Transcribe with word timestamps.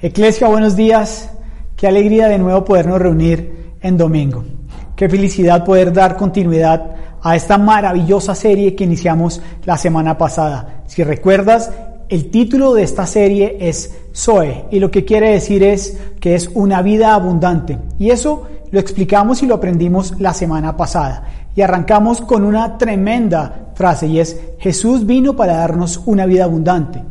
Eclesia, 0.00 0.46
buenos 0.46 0.76
días. 0.76 1.28
Qué 1.74 1.88
alegría 1.88 2.28
de 2.28 2.38
nuevo 2.38 2.64
podernos 2.64 3.00
reunir 3.00 3.74
en 3.80 3.96
domingo. 3.96 4.44
Qué 4.94 5.08
felicidad 5.08 5.64
poder 5.64 5.92
dar 5.92 6.16
continuidad 6.16 6.94
a 7.20 7.34
esta 7.34 7.58
maravillosa 7.58 8.36
serie 8.36 8.76
que 8.76 8.84
iniciamos 8.84 9.42
la 9.64 9.76
semana 9.76 10.16
pasada. 10.16 10.84
Si 10.86 11.02
recuerdas, 11.02 11.72
el 12.08 12.30
título 12.30 12.74
de 12.74 12.84
esta 12.84 13.06
serie 13.06 13.56
es 13.58 13.92
Zoe 14.14 14.66
y 14.70 14.78
lo 14.78 14.88
que 14.92 15.04
quiere 15.04 15.32
decir 15.32 15.64
es 15.64 15.98
que 16.20 16.36
es 16.36 16.48
una 16.54 16.80
vida 16.80 17.12
abundante. 17.12 17.76
Y 17.98 18.10
eso 18.10 18.46
lo 18.70 18.78
explicamos 18.78 19.42
y 19.42 19.46
lo 19.46 19.56
aprendimos 19.56 20.14
la 20.20 20.32
semana 20.32 20.76
pasada. 20.76 21.24
Y 21.56 21.62
arrancamos 21.62 22.20
con 22.20 22.44
una 22.44 22.78
tremenda 22.78 23.72
frase 23.74 24.06
y 24.06 24.20
es 24.20 24.40
Jesús 24.60 25.06
vino 25.06 25.34
para 25.34 25.56
darnos 25.56 26.00
una 26.06 26.24
vida 26.24 26.44
abundante. 26.44 27.02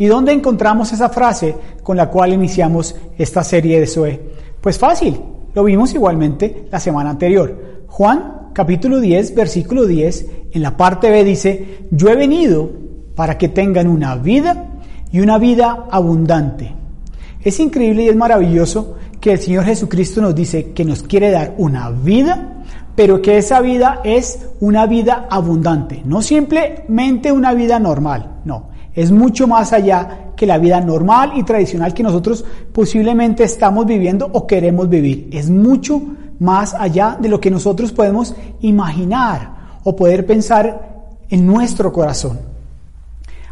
¿Y 0.00 0.06
dónde 0.06 0.32
encontramos 0.32 0.94
esa 0.94 1.10
frase 1.10 1.54
con 1.82 1.94
la 1.94 2.08
cual 2.08 2.32
iniciamos 2.32 2.96
esta 3.18 3.44
serie 3.44 3.78
de 3.78 3.86
Zoe? 3.86 4.18
Pues 4.58 4.78
fácil, 4.78 5.20
lo 5.54 5.62
vimos 5.62 5.92
igualmente 5.92 6.68
la 6.72 6.80
semana 6.80 7.10
anterior. 7.10 7.84
Juan 7.86 8.48
capítulo 8.54 8.98
10, 8.98 9.34
versículo 9.34 9.84
10, 9.84 10.26
en 10.52 10.62
la 10.62 10.74
parte 10.74 11.10
B 11.10 11.22
dice, 11.22 11.86
yo 11.90 12.08
he 12.08 12.16
venido 12.16 12.70
para 13.14 13.36
que 13.36 13.50
tengan 13.50 13.88
una 13.88 14.16
vida 14.16 14.80
y 15.12 15.20
una 15.20 15.36
vida 15.36 15.84
abundante. 15.90 16.74
Es 17.44 17.60
increíble 17.60 18.04
y 18.04 18.08
es 18.08 18.16
maravilloso 18.16 18.96
que 19.20 19.32
el 19.32 19.38
Señor 19.38 19.66
Jesucristo 19.66 20.22
nos 20.22 20.34
dice 20.34 20.72
que 20.72 20.86
nos 20.86 21.02
quiere 21.02 21.30
dar 21.30 21.56
una 21.58 21.90
vida, 21.90 22.64
pero 22.96 23.20
que 23.20 23.36
esa 23.36 23.60
vida 23.60 24.00
es 24.02 24.48
una 24.60 24.86
vida 24.86 25.26
abundante, 25.28 26.00
no 26.06 26.22
simplemente 26.22 27.32
una 27.32 27.52
vida 27.52 27.78
normal, 27.78 28.40
no, 28.46 28.69
es 28.94 29.10
mucho 29.10 29.46
más 29.46 29.72
allá 29.72 30.32
que 30.36 30.46
la 30.46 30.58
vida 30.58 30.80
normal 30.80 31.32
y 31.36 31.42
tradicional 31.42 31.94
que 31.94 32.02
nosotros 32.02 32.44
posiblemente 32.72 33.44
estamos 33.44 33.86
viviendo 33.86 34.28
o 34.32 34.46
queremos 34.46 34.88
vivir. 34.88 35.28
Es 35.32 35.50
mucho 35.50 36.00
más 36.38 36.74
allá 36.74 37.16
de 37.20 37.28
lo 37.28 37.40
que 37.40 37.50
nosotros 37.50 37.92
podemos 37.92 38.34
imaginar 38.60 39.78
o 39.84 39.94
poder 39.94 40.26
pensar 40.26 41.04
en 41.28 41.46
nuestro 41.46 41.92
corazón. 41.92 42.40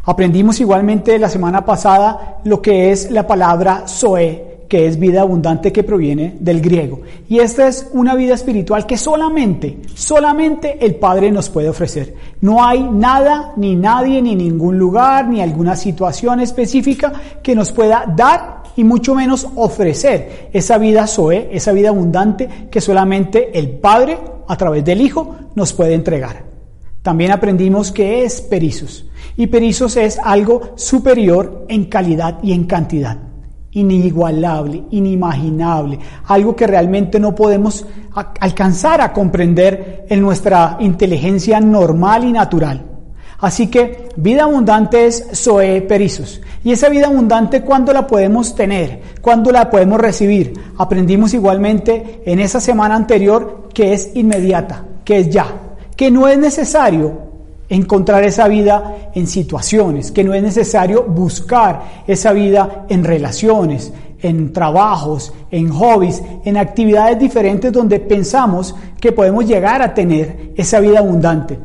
Aprendimos 0.05 0.59
igualmente 0.61 1.19
la 1.19 1.29
semana 1.29 1.67
pasada 1.67 2.39
lo 2.45 2.63
que 2.63 2.91
es 2.91 3.11
la 3.11 3.27
palabra 3.27 3.85
Zoe, 3.87 4.48
que 4.69 4.87
es 4.87 4.99
vida 4.99 5.23
abundante 5.23 5.73
que 5.73 5.83
proviene 5.83 6.37
del 6.39 6.61
griego. 6.61 7.01
Y 7.29 7.39
esta 7.39 7.67
es 7.67 7.89
una 7.93 8.15
vida 8.15 8.35
espiritual 8.35 8.87
que 8.87 8.99
solamente, 8.99 9.79
solamente 9.95 10.85
el 10.85 10.97
Padre 10.97 11.33
nos 11.33 11.49
puede 11.49 11.71
ofrecer. 11.71 12.15
No 12.43 12.65
hay 12.65 12.83
nada, 12.83 13.55
ni 13.57 13.75
nadie, 13.75 14.21
ni 14.21 14.37
ningún 14.37 14.79
lugar, 14.79 15.27
ni 15.27 15.41
alguna 15.41 15.75
situación 15.75 16.41
específica 16.41 17.13
que 17.43 17.55
nos 17.55 17.73
pueda 17.73 18.05
dar 18.15 18.63
y 18.77 18.85
mucho 18.85 19.15
menos 19.15 19.49
ofrecer 19.57 20.51
esa 20.53 20.77
vida 20.77 21.07
Zoe, 21.07 21.49
esa 21.51 21.73
vida 21.73 21.89
abundante 21.89 22.69
que 22.71 22.81
solamente 22.81 23.59
el 23.59 23.71
Padre 23.71 24.19
a 24.47 24.57
través 24.57 24.85
del 24.85 25.01
Hijo 25.01 25.35
nos 25.55 25.73
puede 25.73 25.95
entregar. 25.95 26.45
También 27.03 27.33
aprendimos 27.33 27.91
que 27.91 28.25
es 28.25 28.43
perizos. 28.43 29.07
Y 29.37 29.47
perizos 29.47 29.97
es 29.97 30.19
algo 30.23 30.73
superior 30.75 31.65
en 31.69 31.87
calidad 31.87 32.39
y 32.43 32.53
en 32.53 32.65
cantidad 32.65 33.28
inigualable, 33.79 34.85
inimaginable, 34.91 35.99
algo 36.27 36.55
que 36.57 36.67
realmente 36.67 37.19
no 37.21 37.35
podemos 37.35 37.87
alcanzar 38.41 39.01
a 39.01 39.13
comprender 39.13 40.07
en 40.09 40.21
nuestra 40.21 40.77
inteligencia 40.81 41.61
normal 41.61 42.25
y 42.25 42.33
natural. 42.33 42.85
Así 43.41 43.69
que 43.69 44.09
vida 44.17 44.45
abundante 44.45 45.07
es 45.07 45.29
Zoe 45.33 45.83
Perizos. 45.83 46.41
Y 46.65 46.73
esa 46.73 46.89
vida 46.89 47.07
abundante, 47.07 47.63
¿cuándo 47.63 47.93
la 47.93 48.07
podemos 48.07 48.55
tener? 48.55 49.01
¿Cuándo 49.23 49.53
la 49.53 49.71
podemos 49.71 50.01
recibir? 50.01 50.55
Aprendimos 50.77 51.35
igualmente 51.35 52.23
en 52.27 52.41
esa 52.41 52.61
semana 52.61 52.97
anterior 52.97 53.69
que 53.73 53.93
es 53.93 54.11
inmediata, 54.15 54.85
que 55.05 55.21
es 55.21 55.31
ya, 55.31 55.47
que 55.95 56.11
no 56.11 56.27
es 56.27 56.37
necesario 56.37 57.28
encontrar 57.69 58.25
esa 58.25 58.49
vida 58.49 59.11
en 59.15 59.27
situaciones, 59.27 60.11
que 60.11 60.25
no 60.25 60.35
es 60.35 60.43
necesario 60.43 61.05
buscar 61.05 62.05
esa 62.07 62.33
vida 62.33 62.87
en 62.89 63.05
relaciones, 63.05 63.93
en 64.21 64.53
trabajos, 64.53 65.33
en 65.51 65.69
hobbies, 65.71 66.23
en 66.45 66.57
actividades 66.57 67.19
diferentes 67.19 67.73
donde 67.73 68.01
pensamos 68.01 68.75
que 69.01 69.13
podemos 69.13 69.47
llegar 69.47 69.83
a 69.83 69.95
tener 69.95 70.53
esa 70.57 70.81
vida 70.81 70.99
abundante. 70.99 71.59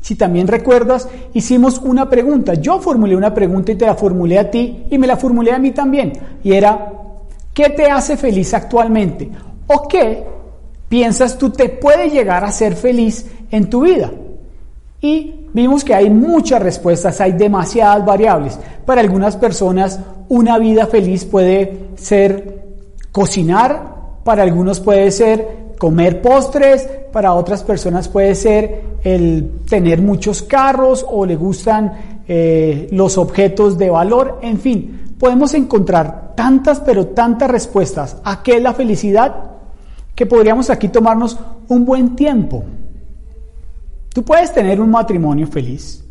Si 0.00 0.14
también 0.14 0.48
recuerdas, 0.48 1.08
hicimos 1.34 1.78
una 1.78 2.08
pregunta. 2.08 2.54
Yo 2.54 2.80
formulé 2.80 3.14
una 3.14 3.34
pregunta 3.34 3.72
y 3.72 3.76
te 3.76 3.86
la 3.86 3.94
formulé 3.94 4.38
a 4.38 4.50
ti 4.50 4.84
y 4.90 4.98
me 4.98 5.06
la 5.06 5.16
formulé 5.16 5.52
a 5.52 5.58
mí 5.58 5.72
también. 5.72 6.12
Y 6.42 6.52
era, 6.52 6.92
¿qué 7.52 7.70
te 7.70 7.90
hace 7.90 8.16
feliz 8.16 8.54
actualmente? 8.54 9.30
¿O 9.66 9.86
qué 9.86 10.24
piensas 10.88 11.36
tú 11.36 11.50
te 11.50 11.68
puede 11.68 12.08
llegar 12.08 12.44
a 12.44 12.50
ser 12.50 12.76
feliz 12.76 13.26
en 13.50 13.68
tu 13.68 13.82
vida? 13.82 14.10
Y 15.00 15.46
vimos 15.52 15.82
que 15.82 15.94
hay 15.94 16.10
muchas 16.10 16.62
respuestas, 16.62 17.20
hay 17.20 17.32
demasiadas 17.32 18.04
variables. 18.04 18.58
Para 18.84 19.00
algunas 19.00 19.36
personas 19.36 19.98
una 20.28 20.58
vida 20.58 20.86
feliz 20.86 21.24
puede 21.24 21.90
ser 21.96 22.68
cocinar, 23.10 24.00
para 24.24 24.42
algunos 24.42 24.80
puede 24.80 25.10
ser 25.10 25.70
comer 25.78 26.20
postres, 26.20 26.88
para 27.12 27.32
otras 27.32 27.64
personas 27.64 28.08
puede 28.08 28.34
ser 28.34 28.82
el 29.02 29.62
tener 29.68 30.02
muchos 30.02 30.42
carros 30.42 31.04
o 31.08 31.24
le 31.24 31.36
gustan 31.36 32.20
eh, 32.28 32.86
los 32.92 33.18
objetos 33.18 33.78
de 33.78 33.90
valor, 33.90 34.38
en 34.42 34.60
fin, 34.60 35.16
podemos 35.18 35.54
encontrar 35.54 36.34
tantas 36.36 36.80
pero 36.80 37.08
tantas 37.08 37.50
respuestas. 37.50 38.18
A 38.22 38.42
qué 38.42 38.56
es 38.56 38.62
la 38.62 38.74
felicidad 38.74 39.34
que 40.14 40.26
podríamos 40.26 40.70
aquí 40.70 40.88
tomarnos 40.88 41.38
un 41.68 41.84
buen 41.84 42.14
tiempo 42.14 42.62
Tú 44.12 44.24
puedes 44.24 44.52
tener 44.52 44.80
un 44.80 44.90
matrimonio 44.90 45.46
feliz, 45.46 46.04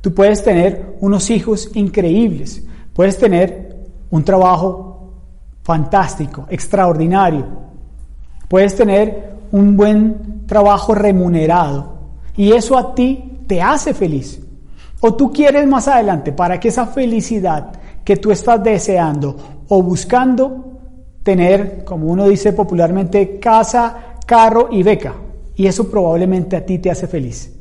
tú 0.00 0.14
puedes 0.14 0.42
tener 0.42 0.96
unos 1.00 1.28
hijos 1.28 1.70
increíbles, 1.74 2.64
puedes 2.94 3.18
tener 3.18 3.76
un 4.10 4.24
trabajo 4.24 5.12
fantástico, 5.62 6.46
extraordinario, 6.48 7.46
puedes 8.48 8.74
tener 8.74 9.32
un 9.52 9.76
buen 9.76 10.46
trabajo 10.46 10.94
remunerado. 10.94 11.92
Y 12.36 12.52
eso 12.52 12.78
a 12.78 12.94
ti 12.94 13.42
te 13.46 13.60
hace 13.60 13.92
feliz. 13.92 14.40
O 15.00 15.12
tú 15.14 15.30
quieres 15.30 15.66
más 15.66 15.88
adelante 15.88 16.32
para 16.32 16.58
que 16.58 16.68
esa 16.68 16.86
felicidad 16.86 17.72
que 18.02 18.16
tú 18.16 18.30
estás 18.30 18.62
deseando 18.62 19.36
o 19.68 19.82
buscando 19.82 20.78
tener, 21.22 21.84
como 21.84 22.06
uno 22.06 22.28
dice 22.28 22.54
popularmente, 22.54 23.38
casa, 23.38 24.16
carro 24.24 24.68
y 24.70 24.82
beca 24.82 25.12
y 25.54 25.66
eso 25.66 25.90
probablemente 25.90 26.56
a 26.56 26.64
ti 26.64 26.78
te 26.78 26.90
hace 26.90 27.06
feliz. 27.06 27.52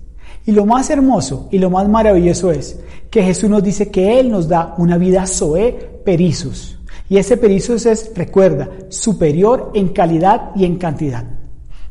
Y 0.46 0.52
lo 0.52 0.66
más 0.66 0.90
hermoso 0.90 1.48
y 1.52 1.60
lo 1.60 1.70
más 1.70 1.88
maravilloso 1.88 2.52
es 2.52 2.80
que 3.10 3.24
Jesús 3.24 3.50
nos 3.50 3.64
dice 3.64 3.92
que 3.92 4.20
Él 4.20 4.32
nos 4.32 4.48
da 4.48 4.74
una 4.78 4.98
vida 4.98 5.28
Zoe 5.28 6.02
Perizos. 6.04 6.80
Y 7.10 7.18
ese 7.18 7.38
Perizos 7.38 7.86
es, 7.86 8.12
recuerda, 8.16 8.70
superior 8.90 9.72
en 9.74 9.90
calidad 9.90 10.52
y 10.56 10.66
en 10.66 10.78
cantidad. 10.78 11.26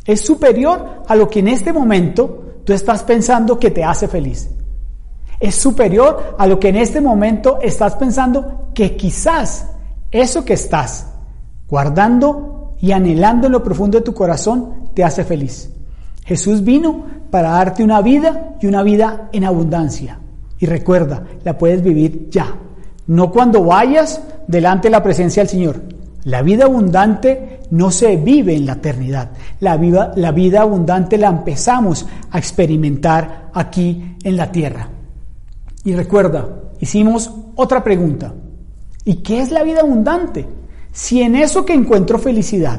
Es 0.05 0.23
superior 0.23 1.05
a 1.07 1.15
lo 1.15 1.29
que 1.29 1.41
en 1.41 1.49
este 1.49 1.73
momento 1.73 2.63
tú 2.65 2.73
estás 2.73 3.03
pensando 3.03 3.59
que 3.59 3.71
te 3.71 3.85
hace 3.85 4.09
feliz. 4.09 4.51
Es 5.39 5.55
superior 5.55 6.35
a 6.39 6.47
lo 6.47 6.59
que 6.59 6.69
en 6.69 6.77
este 6.77 7.01
momento 7.01 7.59
estás 7.63 7.97
pensando 7.97 8.71
que 8.75 8.97
quizás 8.97 9.69
eso 10.11 10.45
que 10.45 10.55
estás 10.55 11.07
guardando 11.69 12.75
y 12.81 12.93
anhelando 12.93 13.47
en 13.47 13.53
lo 13.53 13.63
profundo 13.63 13.99
de 13.99 14.05
tu 14.05 14.13
corazón 14.13 14.91
te 14.95 15.05
hace 15.05 15.25
feliz. 15.25 15.71
Jesús 16.31 16.63
vino 16.63 17.07
para 17.29 17.51
darte 17.51 17.83
una 17.83 18.01
vida 18.03 18.55
y 18.61 18.69
una 18.69 18.85
vida 18.85 19.31
en 19.33 19.43
abundancia. 19.43 20.21
Y 20.61 20.67
recuerda, 20.67 21.25
la 21.43 21.59
puedes 21.59 21.83
vivir 21.83 22.29
ya, 22.31 22.55
no 23.09 23.33
cuando 23.33 23.65
vayas 23.65 24.23
delante 24.47 24.87
de 24.87 24.93
la 24.93 25.03
presencia 25.03 25.43
del 25.43 25.51
Señor. 25.51 25.83
La 26.23 26.43
vida 26.43 26.67
abundante 26.67 27.63
no 27.73 27.91
se 27.91 28.17
vive 28.17 28.55
en 28.55 28.67
la 28.67 28.75
eternidad. 28.75 29.31
La 29.59 29.77
vida, 29.77 30.13
la 30.15 30.31
vida 30.31 30.61
abundante 30.61 31.19
la 31.19 31.31
empezamos 31.31 32.07
a 32.31 32.39
experimentar 32.39 33.51
aquí 33.53 34.15
en 34.23 34.37
la 34.37 34.53
tierra. 34.53 34.89
Y 35.83 35.97
recuerda, 35.97 36.49
hicimos 36.79 37.29
otra 37.57 37.83
pregunta. 37.83 38.33
¿Y 39.05 39.15
qué 39.15 39.41
es 39.41 39.51
la 39.51 39.65
vida 39.65 39.81
abundante? 39.81 40.47
Si 40.93 41.23
en 41.23 41.35
eso 41.35 41.65
que 41.65 41.75
encuentro 41.75 42.21
felicidad, 42.21 42.79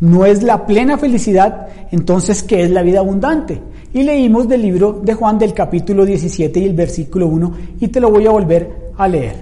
no 0.00 0.26
es 0.26 0.42
la 0.42 0.66
plena 0.66 0.98
felicidad, 0.98 1.68
entonces, 1.90 2.42
¿qué 2.42 2.62
es 2.62 2.70
la 2.70 2.82
vida 2.82 3.00
abundante? 3.00 3.60
Y 3.92 4.02
leímos 4.02 4.48
del 4.48 4.62
libro 4.62 5.00
de 5.02 5.14
Juan 5.14 5.38
del 5.38 5.54
capítulo 5.54 6.04
17 6.04 6.60
y 6.60 6.64
el 6.64 6.74
versículo 6.74 7.26
1 7.28 7.56
y 7.80 7.88
te 7.88 8.00
lo 8.00 8.10
voy 8.10 8.26
a 8.26 8.30
volver 8.30 8.90
a 8.98 9.08
leer. 9.08 9.36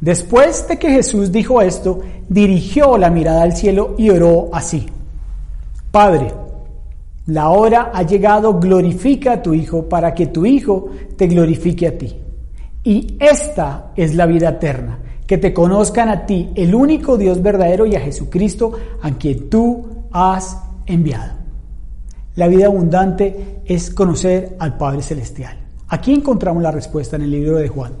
Después 0.00 0.68
de 0.68 0.78
que 0.78 0.90
Jesús 0.90 1.32
dijo 1.32 1.60
esto, 1.60 2.00
dirigió 2.28 2.96
la 2.96 3.10
mirada 3.10 3.42
al 3.42 3.56
cielo 3.56 3.94
y 3.98 4.10
oró 4.10 4.50
así. 4.52 4.86
Padre, 5.90 6.32
la 7.26 7.48
hora 7.48 7.90
ha 7.92 8.04
llegado, 8.04 8.60
glorifica 8.60 9.32
a 9.32 9.42
tu 9.42 9.54
Hijo 9.54 9.88
para 9.88 10.14
que 10.14 10.28
tu 10.28 10.46
Hijo 10.46 10.88
te 11.16 11.26
glorifique 11.26 11.86
a 11.88 11.98
ti 11.98 12.16
Y 12.84 13.16
esta 13.18 13.92
es 13.96 14.14
la 14.14 14.26
vida 14.26 14.50
eterna, 14.50 14.98
que 15.28 15.36
te 15.36 15.52
conozcan 15.52 16.08
a 16.08 16.24
ti, 16.24 16.48
el 16.54 16.74
único 16.74 17.18
Dios 17.18 17.42
verdadero, 17.42 17.84
y 17.84 17.94
a 17.94 18.00
Jesucristo, 18.00 18.72
a 19.02 19.10
quien 19.12 19.50
tú 19.50 19.86
has 20.10 20.58
enviado. 20.86 21.34
La 22.34 22.48
vida 22.48 22.66
abundante 22.66 23.60
es 23.66 23.90
conocer 23.90 24.56
al 24.58 24.78
Padre 24.78 25.02
Celestial. 25.02 25.54
Aquí 25.88 26.14
encontramos 26.14 26.62
la 26.62 26.70
respuesta 26.70 27.16
en 27.16 27.22
el 27.22 27.30
libro 27.30 27.58
de 27.58 27.68
Juan. 27.68 27.92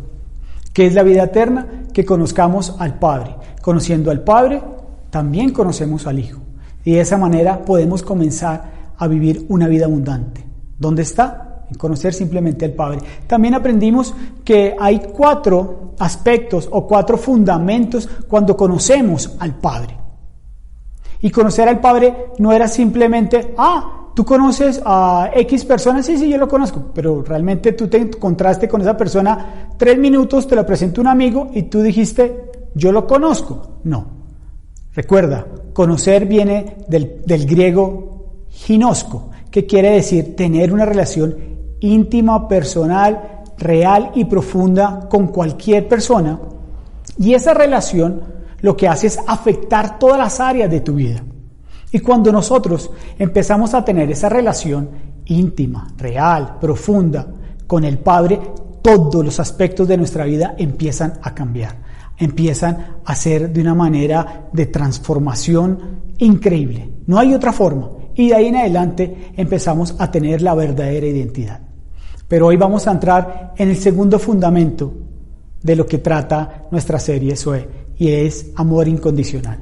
¿Qué 0.72 0.86
es 0.86 0.94
la 0.94 1.02
vida 1.02 1.24
eterna? 1.24 1.84
Que 1.92 2.06
conozcamos 2.06 2.74
al 2.78 2.98
Padre. 2.98 3.34
Conociendo 3.60 4.10
al 4.10 4.22
Padre, 4.22 4.62
también 5.10 5.52
conocemos 5.52 6.06
al 6.06 6.18
Hijo. 6.18 6.40
Y 6.82 6.92
de 6.92 7.00
esa 7.00 7.18
manera 7.18 7.62
podemos 7.62 8.02
comenzar 8.02 8.94
a 8.96 9.06
vivir 9.06 9.44
una 9.50 9.68
vida 9.68 9.84
abundante. 9.84 10.46
¿Dónde 10.78 11.02
está? 11.02 11.47
En 11.70 11.76
conocer 11.76 12.14
simplemente 12.14 12.64
al 12.64 12.72
Padre. 12.72 13.00
También 13.26 13.54
aprendimos 13.54 14.14
que 14.44 14.74
hay 14.78 15.00
cuatro 15.00 15.92
aspectos 15.98 16.68
o 16.70 16.86
cuatro 16.86 17.18
fundamentos 17.18 18.08
cuando 18.28 18.56
conocemos 18.56 19.36
al 19.38 19.56
Padre. 19.56 19.96
Y 21.20 21.30
conocer 21.30 21.68
al 21.68 21.80
Padre 21.80 22.28
no 22.38 22.52
era 22.52 22.68
simplemente, 22.68 23.54
ah, 23.58 23.98
Tú 24.18 24.24
conoces 24.24 24.82
a 24.84 25.30
X 25.32 25.64
personas, 25.64 26.04
sí, 26.04 26.18
sí, 26.18 26.28
yo 26.28 26.38
lo 26.38 26.48
conozco, 26.48 26.90
pero 26.92 27.22
realmente 27.22 27.70
tú 27.70 27.86
te 27.86 27.98
encontraste 27.98 28.68
con 28.68 28.80
esa 28.80 28.96
persona 28.96 29.70
tres 29.76 29.96
minutos, 29.96 30.48
te 30.48 30.56
lo 30.56 30.66
presentó 30.66 31.00
un 31.00 31.06
amigo 31.06 31.50
y 31.54 31.62
tú 31.62 31.82
dijiste, 31.82 32.50
yo 32.74 32.90
lo 32.90 33.06
conozco. 33.06 33.78
No. 33.84 34.08
Recuerda, 34.92 35.46
conocer 35.72 36.26
viene 36.26 36.78
del, 36.88 37.22
del 37.24 37.46
griego 37.46 38.46
ginosco, 38.48 39.30
que 39.52 39.66
quiere 39.66 39.92
decir 39.92 40.34
tener 40.34 40.72
una 40.72 40.84
relación 40.84 41.36
íntima, 41.80 42.48
personal, 42.48 43.42
real 43.58 44.12
y 44.14 44.24
profunda 44.24 45.08
con 45.08 45.28
cualquier 45.28 45.88
persona. 45.88 46.38
Y 47.18 47.34
esa 47.34 47.54
relación 47.54 48.22
lo 48.60 48.76
que 48.76 48.88
hace 48.88 49.08
es 49.08 49.18
afectar 49.26 49.98
todas 49.98 50.18
las 50.18 50.40
áreas 50.40 50.70
de 50.70 50.80
tu 50.80 50.94
vida. 50.94 51.22
Y 51.90 52.00
cuando 52.00 52.30
nosotros 52.30 52.90
empezamos 53.18 53.74
a 53.74 53.84
tener 53.84 54.10
esa 54.10 54.28
relación 54.28 54.90
íntima, 55.24 55.88
real, 55.96 56.56
profunda 56.60 57.26
con 57.66 57.84
el 57.84 57.98
Padre, 57.98 58.40
todos 58.82 59.24
los 59.24 59.40
aspectos 59.40 59.88
de 59.88 59.96
nuestra 59.96 60.24
vida 60.24 60.54
empiezan 60.58 61.14
a 61.22 61.34
cambiar, 61.34 61.76
empiezan 62.16 62.98
a 63.04 63.14
ser 63.14 63.52
de 63.52 63.60
una 63.60 63.74
manera 63.74 64.48
de 64.52 64.66
transformación 64.66 66.12
increíble. 66.18 66.90
No 67.06 67.18
hay 67.18 67.34
otra 67.34 67.52
forma. 67.52 67.90
Y 68.14 68.28
de 68.28 68.34
ahí 68.34 68.46
en 68.46 68.56
adelante 68.56 69.32
empezamos 69.36 69.94
a 69.98 70.10
tener 70.10 70.42
la 70.42 70.54
verdadera 70.54 71.06
identidad. 71.06 71.67
Pero 72.28 72.46
hoy 72.46 72.56
vamos 72.56 72.86
a 72.86 72.92
entrar 72.92 73.54
en 73.56 73.70
el 73.70 73.76
segundo 73.76 74.18
fundamento 74.18 74.92
de 75.62 75.74
lo 75.74 75.86
que 75.86 75.98
trata 75.98 76.66
nuestra 76.70 76.98
serie 76.98 77.34
SOE 77.34 77.68
y 77.98 78.12
es 78.12 78.52
amor 78.54 78.86
incondicional. 78.86 79.58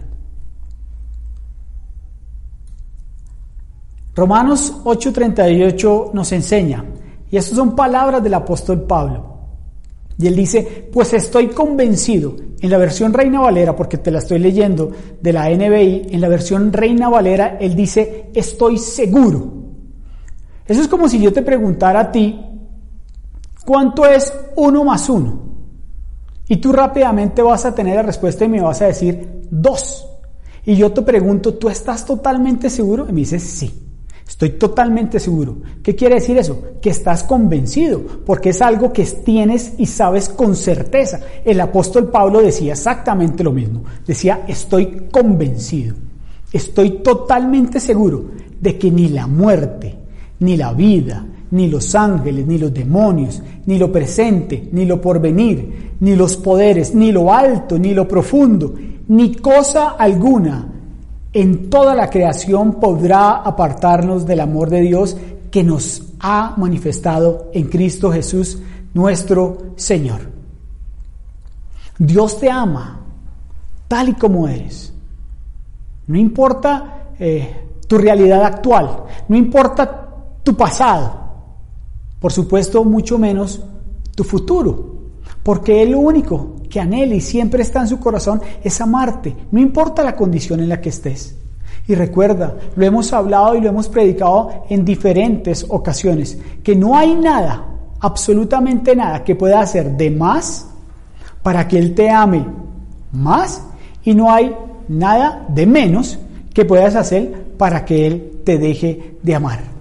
Romanos 4.15 4.81
8:38 4.85 6.11
nos 6.13 6.33
enseña, 6.33 6.85
y 7.31 7.37
estas 7.37 7.57
son 7.57 7.77
palabras 7.77 8.23
del 8.23 8.35
apóstol 8.35 8.83
Pablo. 8.83 9.37
Y 10.19 10.27
él 10.27 10.35
dice, 10.35 10.89
pues 10.91 11.13
estoy 11.13 11.49
convencido, 11.49 12.35
en 12.59 12.71
la 12.71 12.79
versión 12.79 13.13
Reina 13.13 13.41
Valera, 13.41 13.77
porque 13.77 13.99
te 13.99 14.11
la 14.11 14.21
estoy 14.21 14.39
leyendo 14.39 14.91
de 15.21 15.33
la 15.33 15.51
NBI, 15.51 16.07
en 16.11 16.21
la 16.23 16.29
versión 16.29 16.73
Reina 16.73 17.11
Valera, 17.11 17.59
él 17.61 17.77
dice, 17.77 18.31
estoy 18.35 18.79
seguro. 18.79 19.53
Eso 20.67 20.81
es 20.81 20.89
como 20.89 21.07
si 21.09 21.21
yo 21.21 21.33
te 21.35 21.43
preguntara 21.43 22.01
a 22.01 22.13
ti, 22.13 22.41
¿cuánto 23.67 24.07
es 24.07 24.33
uno 24.57 24.85
más 24.85 25.11
uno? 25.11 25.41
Y 26.49 26.57
tú 26.57 26.73
rápidamente 26.73 27.43
vas 27.43 27.67
a 27.67 27.75
tener 27.75 27.97
la 27.97 28.03
respuesta 28.03 28.45
y 28.45 28.49
me 28.49 28.63
vas 28.63 28.81
a 28.81 28.87
decir, 28.87 29.43
dos. 29.51 30.09
Y 30.65 30.77
yo 30.77 30.93
te 30.93 31.03
pregunto, 31.03 31.55
¿tú 31.55 31.69
estás 31.69 32.07
totalmente 32.07 32.71
seguro? 32.71 33.07
Y 33.09 33.13
me 33.13 33.21
dices, 33.21 33.43
sí. 33.43 33.83
Estoy 34.27 34.51
totalmente 34.51 35.21
seguro. 35.21 35.59
¿Qué 35.83 35.95
quiere 35.95 36.17
decir 36.17 36.37
eso? 36.37 36.61
Que 36.81 36.91
estás 36.91 37.23
convencido, 37.23 38.03
porque 38.27 38.51
es 38.51 38.61
algo 38.61 38.93
que 38.93 39.05
tienes 39.05 39.75
y 39.79 39.87
sabes 39.87 40.29
con 40.29 40.57
certeza. 40.57 41.21
El 41.45 41.61
apóstol 41.61 42.11
Pablo 42.11 42.43
decía 42.43 42.73
exactamente 42.73 43.45
lo 43.45 43.53
mismo. 43.53 43.85
Decía, 44.05 44.45
estoy 44.49 45.07
convencido, 45.13 45.95
estoy 46.53 47.03
totalmente 47.03 47.79
seguro 47.79 48.33
de 48.61 48.77
que 48.77 48.91
ni 48.91 49.09
la 49.09 49.29
muerte, 49.29 49.97
ni 50.41 50.57
la 50.57 50.73
vida, 50.73 51.25
ni 51.51 51.69
los 51.69 51.95
ángeles, 51.95 52.47
ni 52.47 52.59
los 52.59 52.73
demonios, 52.73 53.43
ni 53.67 53.79
lo 53.79 53.91
presente, 53.93 54.69
ni 54.73 54.85
lo 54.85 55.01
porvenir, 55.01 55.95
ni 56.01 56.17
los 56.17 56.37
poderes, 56.37 56.95
ni 56.95 57.13
lo 57.13 57.33
alto, 57.33 57.79
ni 57.79 57.95
lo 57.95 58.07
profundo, 58.07 58.75
ni 59.09 59.35
cosa 59.37 59.91
alguna 59.91 60.73
en 61.33 61.69
toda 61.69 61.95
la 61.95 62.09
creación 62.09 62.81
podrá 62.81 63.37
apartarnos 63.37 64.25
del 64.25 64.41
amor 64.41 64.71
de 64.71 64.81
Dios 64.81 65.19
que 65.51 65.63
nos 65.63 66.03
ha 66.19 66.55
manifestado 66.57 67.51
en 67.53 67.69
Cristo 67.69 68.11
Jesús, 68.11 68.59
nuestro 68.95 69.73
Señor. 69.77 70.21
Dios 71.99 72.41
te 72.41 72.51
ama 72.51 73.01
tal 73.87 74.09
y 74.09 74.15
como 74.15 74.49
eres. 74.49 74.95
No 76.07 76.17
importa 76.19 77.11
eh, 77.19 77.55
tu 77.87 77.99
realidad 77.99 78.43
actual, 78.45 79.05
no 79.29 79.37
importa 79.37 80.09
tu 80.43 80.57
pasado, 80.57 81.26
por 82.27 82.33
supuesto 82.33 82.83
mucho 82.83 83.21
menos 83.21 83.63
tu 84.17 84.25
futuro, 84.25 84.97
porque 85.45 85.81
Él 85.81 85.95
único 85.95 86.57
que 86.69 86.81
anhela 86.81 87.15
y 87.15 87.21
siempre 87.21 87.63
está 87.63 87.83
en 87.83 87.87
su 87.87 88.01
corazón 88.01 88.43
es 88.65 88.81
amarte, 88.81 89.37
no 89.53 89.61
importa 89.61 90.03
la 90.03 90.17
condición 90.17 90.59
en 90.59 90.69
la 90.69 90.81
que 90.81 90.89
estés. 90.89 91.37
Y 91.87 91.95
recuerda, 91.95 92.57
lo 92.75 92.85
hemos 92.85 93.13
hablado 93.13 93.55
y 93.55 93.61
lo 93.61 93.69
hemos 93.69 93.89
predicado 93.89 94.65
en 94.69 94.85
diferentes 94.85 95.67
ocasiones, 95.69 96.37
que 96.65 96.75
no 96.75 96.97
hay 96.97 97.15
nada, 97.15 97.65
absolutamente 98.01 98.97
nada, 98.97 99.23
que 99.23 99.37
pueda 99.37 99.61
hacer 99.61 99.97
de 99.97 100.11
más 100.11 100.67
para 101.45 101.69
que 101.69 101.79
Él 101.79 101.95
te 101.95 102.11
ame 102.11 102.45
más 103.13 103.63
y 104.03 104.15
no 104.17 104.33
hay 104.33 104.53
nada 104.89 105.47
de 105.49 105.65
menos 105.65 106.19
que 106.53 106.65
puedas 106.65 106.97
hacer 106.97 107.55
para 107.57 107.85
que 107.85 108.05
Él 108.05 108.41
te 108.45 108.59
deje 108.59 109.17
de 109.23 109.33
amar. 109.33 109.76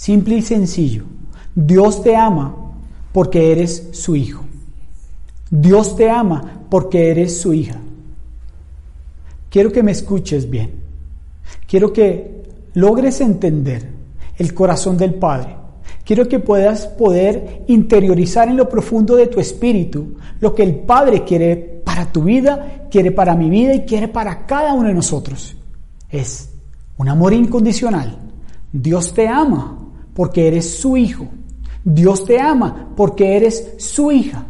Simple 0.00 0.36
y 0.36 0.40
sencillo. 0.40 1.04
Dios 1.54 2.02
te 2.02 2.16
ama 2.16 2.56
porque 3.12 3.52
eres 3.52 3.90
su 3.92 4.16
hijo. 4.16 4.42
Dios 5.50 5.94
te 5.94 6.08
ama 6.08 6.62
porque 6.70 7.10
eres 7.10 7.38
su 7.38 7.52
hija. 7.52 7.78
Quiero 9.50 9.70
que 9.70 9.82
me 9.82 9.92
escuches 9.92 10.48
bien. 10.48 10.70
Quiero 11.68 11.92
que 11.92 12.44
logres 12.72 13.20
entender 13.20 13.90
el 14.38 14.54
corazón 14.54 14.96
del 14.96 15.16
Padre. 15.16 15.54
Quiero 16.02 16.26
que 16.26 16.38
puedas 16.38 16.86
poder 16.86 17.64
interiorizar 17.68 18.48
en 18.48 18.56
lo 18.56 18.70
profundo 18.70 19.16
de 19.16 19.26
tu 19.26 19.38
espíritu 19.38 20.14
lo 20.40 20.54
que 20.54 20.62
el 20.62 20.76
Padre 20.76 21.24
quiere 21.24 21.82
para 21.84 22.10
tu 22.10 22.22
vida, 22.22 22.86
quiere 22.90 23.12
para 23.12 23.34
mi 23.34 23.50
vida 23.50 23.74
y 23.74 23.84
quiere 23.84 24.08
para 24.08 24.46
cada 24.46 24.72
uno 24.72 24.88
de 24.88 24.94
nosotros. 24.94 25.54
Es 26.08 26.48
un 26.96 27.06
amor 27.10 27.34
incondicional. 27.34 28.18
Dios 28.72 29.12
te 29.12 29.28
ama 29.28 29.76
porque 30.20 30.46
eres 30.46 30.78
su 30.78 30.98
hijo. 30.98 31.28
Dios 31.82 32.26
te 32.26 32.38
ama 32.38 32.90
porque 32.94 33.38
eres 33.38 33.72
su 33.78 34.12
hija. 34.12 34.44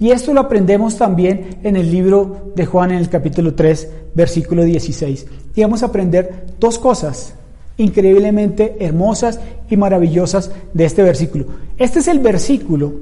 Y 0.00 0.10
esto 0.10 0.32
lo 0.32 0.40
aprendemos 0.40 0.96
también 0.96 1.58
en 1.62 1.76
el 1.76 1.90
libro 1.90 2.50
de 2.56 2.64
Juan 2.64 2.92
en 2.92 2.96
el 2.96 3.10
capítulo 3.10 3.54
3, 3.54 3.90
versículo 4.14 4.64
16. 4.64 5.26
Y 5.54 5.60
vamos 5.60 5.82
a 5.82 5.86
aprender 5.88 6.46
dos 6.58 6.78
cosas 6.78 7.34
increíblemente 7.76 8.78
hermosas 8.80 9.38
y 9.68 9.76
maravillosas 9.76 10.50
de 10.72 10.86
este 10.86 11.02
versículo. 11.02 11.44
Este 11.76 11.98
es 11.98 12.08
el 12.08 12.20
versículo 12.20 12.94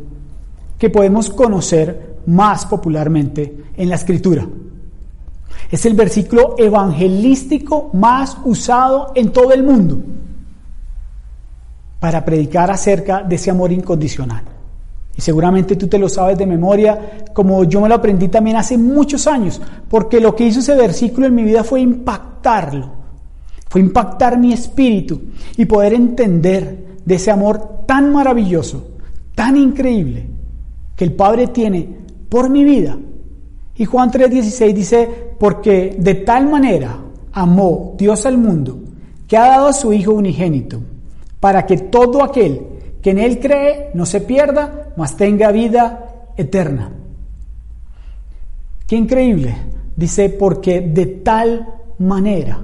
que 0.80 0.90
podemos 0.90 1.30
conocer 1.30 2.16
más 2.26 2.66
popularmente 2.66 3.54
en 3.76 3.88
la 3.88 3.94
escritura. 3.94 4.48
Es 5.70 5.86
el 5.86 5.94
versículo 5.94 6.56
evangelístico 6.58 7.90
más 7.92 8.36
usado 8.44 9.12
en 9.14 9.30
todo 9.30 9.52
el 9.52 9.62
mundo 9.62 10.02
para 12.00 12.24
predicar 12.24 12.70
acerca 12.70 13.22
de 13.22 13.36
ese 13.36 13.50
amor 13.50 13.70
incondicional. 13.70 14.42
Y 15.16 15.20
seguramente 15.20 15.76
tú 15.76 15.86
te 15.86 15.98
lo 15.98 16.08
sabes 16.08 16.38
de 16.38 16.46
memoria, 16.46 17.26
como 17.34 17.64
yo 17.64 17.80
me 17.82 17.88
lo 17.88 17.96
aprendí 17.96 18.28
también 18.28 18.56
hace 18.56 18.78
muchos 18.78 19.26
años, 19.26 19.60
porque 19.88 20.18
lo 20.18 20.34
que 20.34 20.46
hizo 20.46 20.60
ese 20.60 20.74
versículo 20.74 21.26
en 21.26 21.34
mi 21.34 21.44
vida 21.44 21.62
fue 21.62 21.80
impactarlo, 21.82 22.90
fue 23.68 23.82
impactar 23.82 24.38
mi 24.38 24.52
espíritu 24.52 25.20
y 25.58 25.66
poder 25.66 25.92
entender 25.92 26.98
de 27.04 27.14
ese 27.14 27.30
amor 27.30 27.84
tan 27.86 28.12
maravilloso, 28.12 28.92
tan 29.34 29.58
increíble, 29.58 30.26
que 30.96 31.04
el 31.04 31.12
Padre 31.12 31.48
tiene 31.48 31.86
por 32.28 32.48
mi 32.48 32.64
vida. 32.64 32.96
Y 33.76 33.84
Juan 33.84 34.10
3:16 34.10 34.72
dice, 34.72 35.08
porque 35.38 35.96
de 35.98 36.14
tal 36.14 36.48
manera 36.48 36.96
amó 37.32 37.94
Dios 37.98 38.24
al 38.24 38.38
mundo, 38.38 38.78
que 39.26 39.36
ha 39.36 39.48
dado 39.48 39.68
a 39.68 39.72
su 39.72 39.92
Hijo 39.92 40.12
unigénito, 40.12 40.80
para 41.40 41.66
que 41.66 41.78
todo 41.78 42.22
aquel 42.22 42.60
que 43.02 43.10
en 43.10 43.18
Él 43.18 43.40
cree 43.40 43.90
no 43.94 44.04
se 44.04 44.20
pierda, 44.20 44.92
mas 44.96 45.16
tenga 45.16 45.50
vida 45.50 46.28
eterna. 46.36 46.92
Qué 48.86 48.96
increíble. 48.96 49.56
Dice, 49.96 50.30
porque 50.30 50.82
de 50.82 51.06
tal 51.06 51.66
manera. 51.98 52.58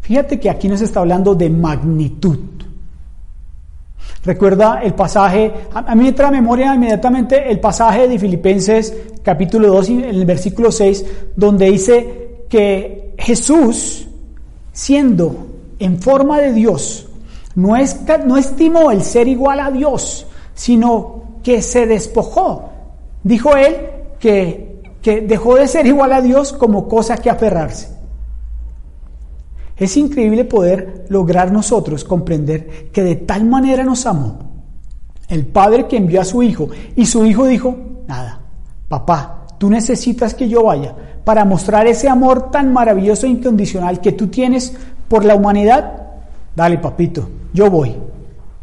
Fíjate 0.00 0.40
que 0.40 0.48
aquí 0.48 0.68
nos 0.68 0.80
está 0.80 1.00
hablando 1.00 1.34
de 1.34 1.50
magnitud. 1.50 2.38
Recuerda 4.24 4.80
el 4.82 4.94
pasaje, 4.94 5.52
a 5.72 5.94
mí 5.94 6.04
me 6.04 6.12
trae 6.12 6.28
a 6.28 6.32
memoria 6.32 6.74
inmediatamente 6.74 7.50
el 7.50 7.60
pasaje 7.60 8.08
de 8.08 8.18
Filipenses 8.18 8.94
capítulo 9.22 9.68
2, 9.68 9.88
en 9.90 10.04
el 10.04 10.24
versículo 10.24 10.72
6, 10.72 11.04
donde 11.36 11.70
dice 11.70 12.44
que 12.48 13.14
Jesús, 13.18 14.08
siendo 14.72 15.46
en 15.78 16.00
forma 16.00 16.40
de 16.40 16.52
Dios, 16.52 17.07
no, 17.58 17.74
es, 17.74 17.98
no 18.24 18.36
estimó 18.36 18.92
el 18.92 19.02
ser 19.02 19.26
igual 19.26 19.58
a 19.58 19.72
Dios, 19.72 20.28
sino 20.54 21.40
que 21.42 21.60
se 21.60 21.86
despojó. 21.86 22.68
Dijo 23.24 23.56
él 23.56 23.74
que, 24.20 24.80
que 25.02 25.22
dejó 25.22 25.56
de 25.56 25.66
ser 25.66 25.84
igual 25.84 26.12
a 26.12 26.20
Dios 26.20 26.52
como 26.52 26.86
cosa 26.86 27.16
que 27.16 27.30
aferrarse. 27.30 27.88
Es 29.76 29.96
increíble 29.96 30.44
poder 30.44 31.06
lograr 31.08 31.50
nosotros 31.50 32.04
comprender 32.04 32.90
que 32.92 33.02
de 33.02 33.16
tal 33.16 33.44
manera 33.44 33.82
nos 33.82 34.06
amó 34.06 34.38
el 35.26 35.44
Padre 35.44 35.88
que 35.88 35.96
envió 35.96 36.20
a 36.20 36.24
su 36.24 36.44
Hijo 36.44 36.68
y 36.94 37.06
su 37.06 37.24
Hijo 37.26 37.44
dijo, 37.44 37.76
nada, 38.06 38.38
papá, 38.86 39.46
tú 39.58 39.68
necesitas 39.68 40.32
que 40.32 40.48
yo 40.48 40.62
vaya 40.62 40.94
para 41.24 41.44
mostrar 41.44 41.88
ese 41.88 42.08
amor 42.08 42.52
tan 42.52 42.72
maravilloso 42.72 43.26
e 43.26 43.30
incondicional 43.30 44.00
que 44.00 44.12
tú 44.12 44.28
tienes 44.28 44.72
por 45.08 45.24
la 45.24 45.34
humanidad. 45.34 46.04
Dale, 46.54 46.78
papito, 46.78 47.28
yo 47.52 47.70
voy. 47.70 47.96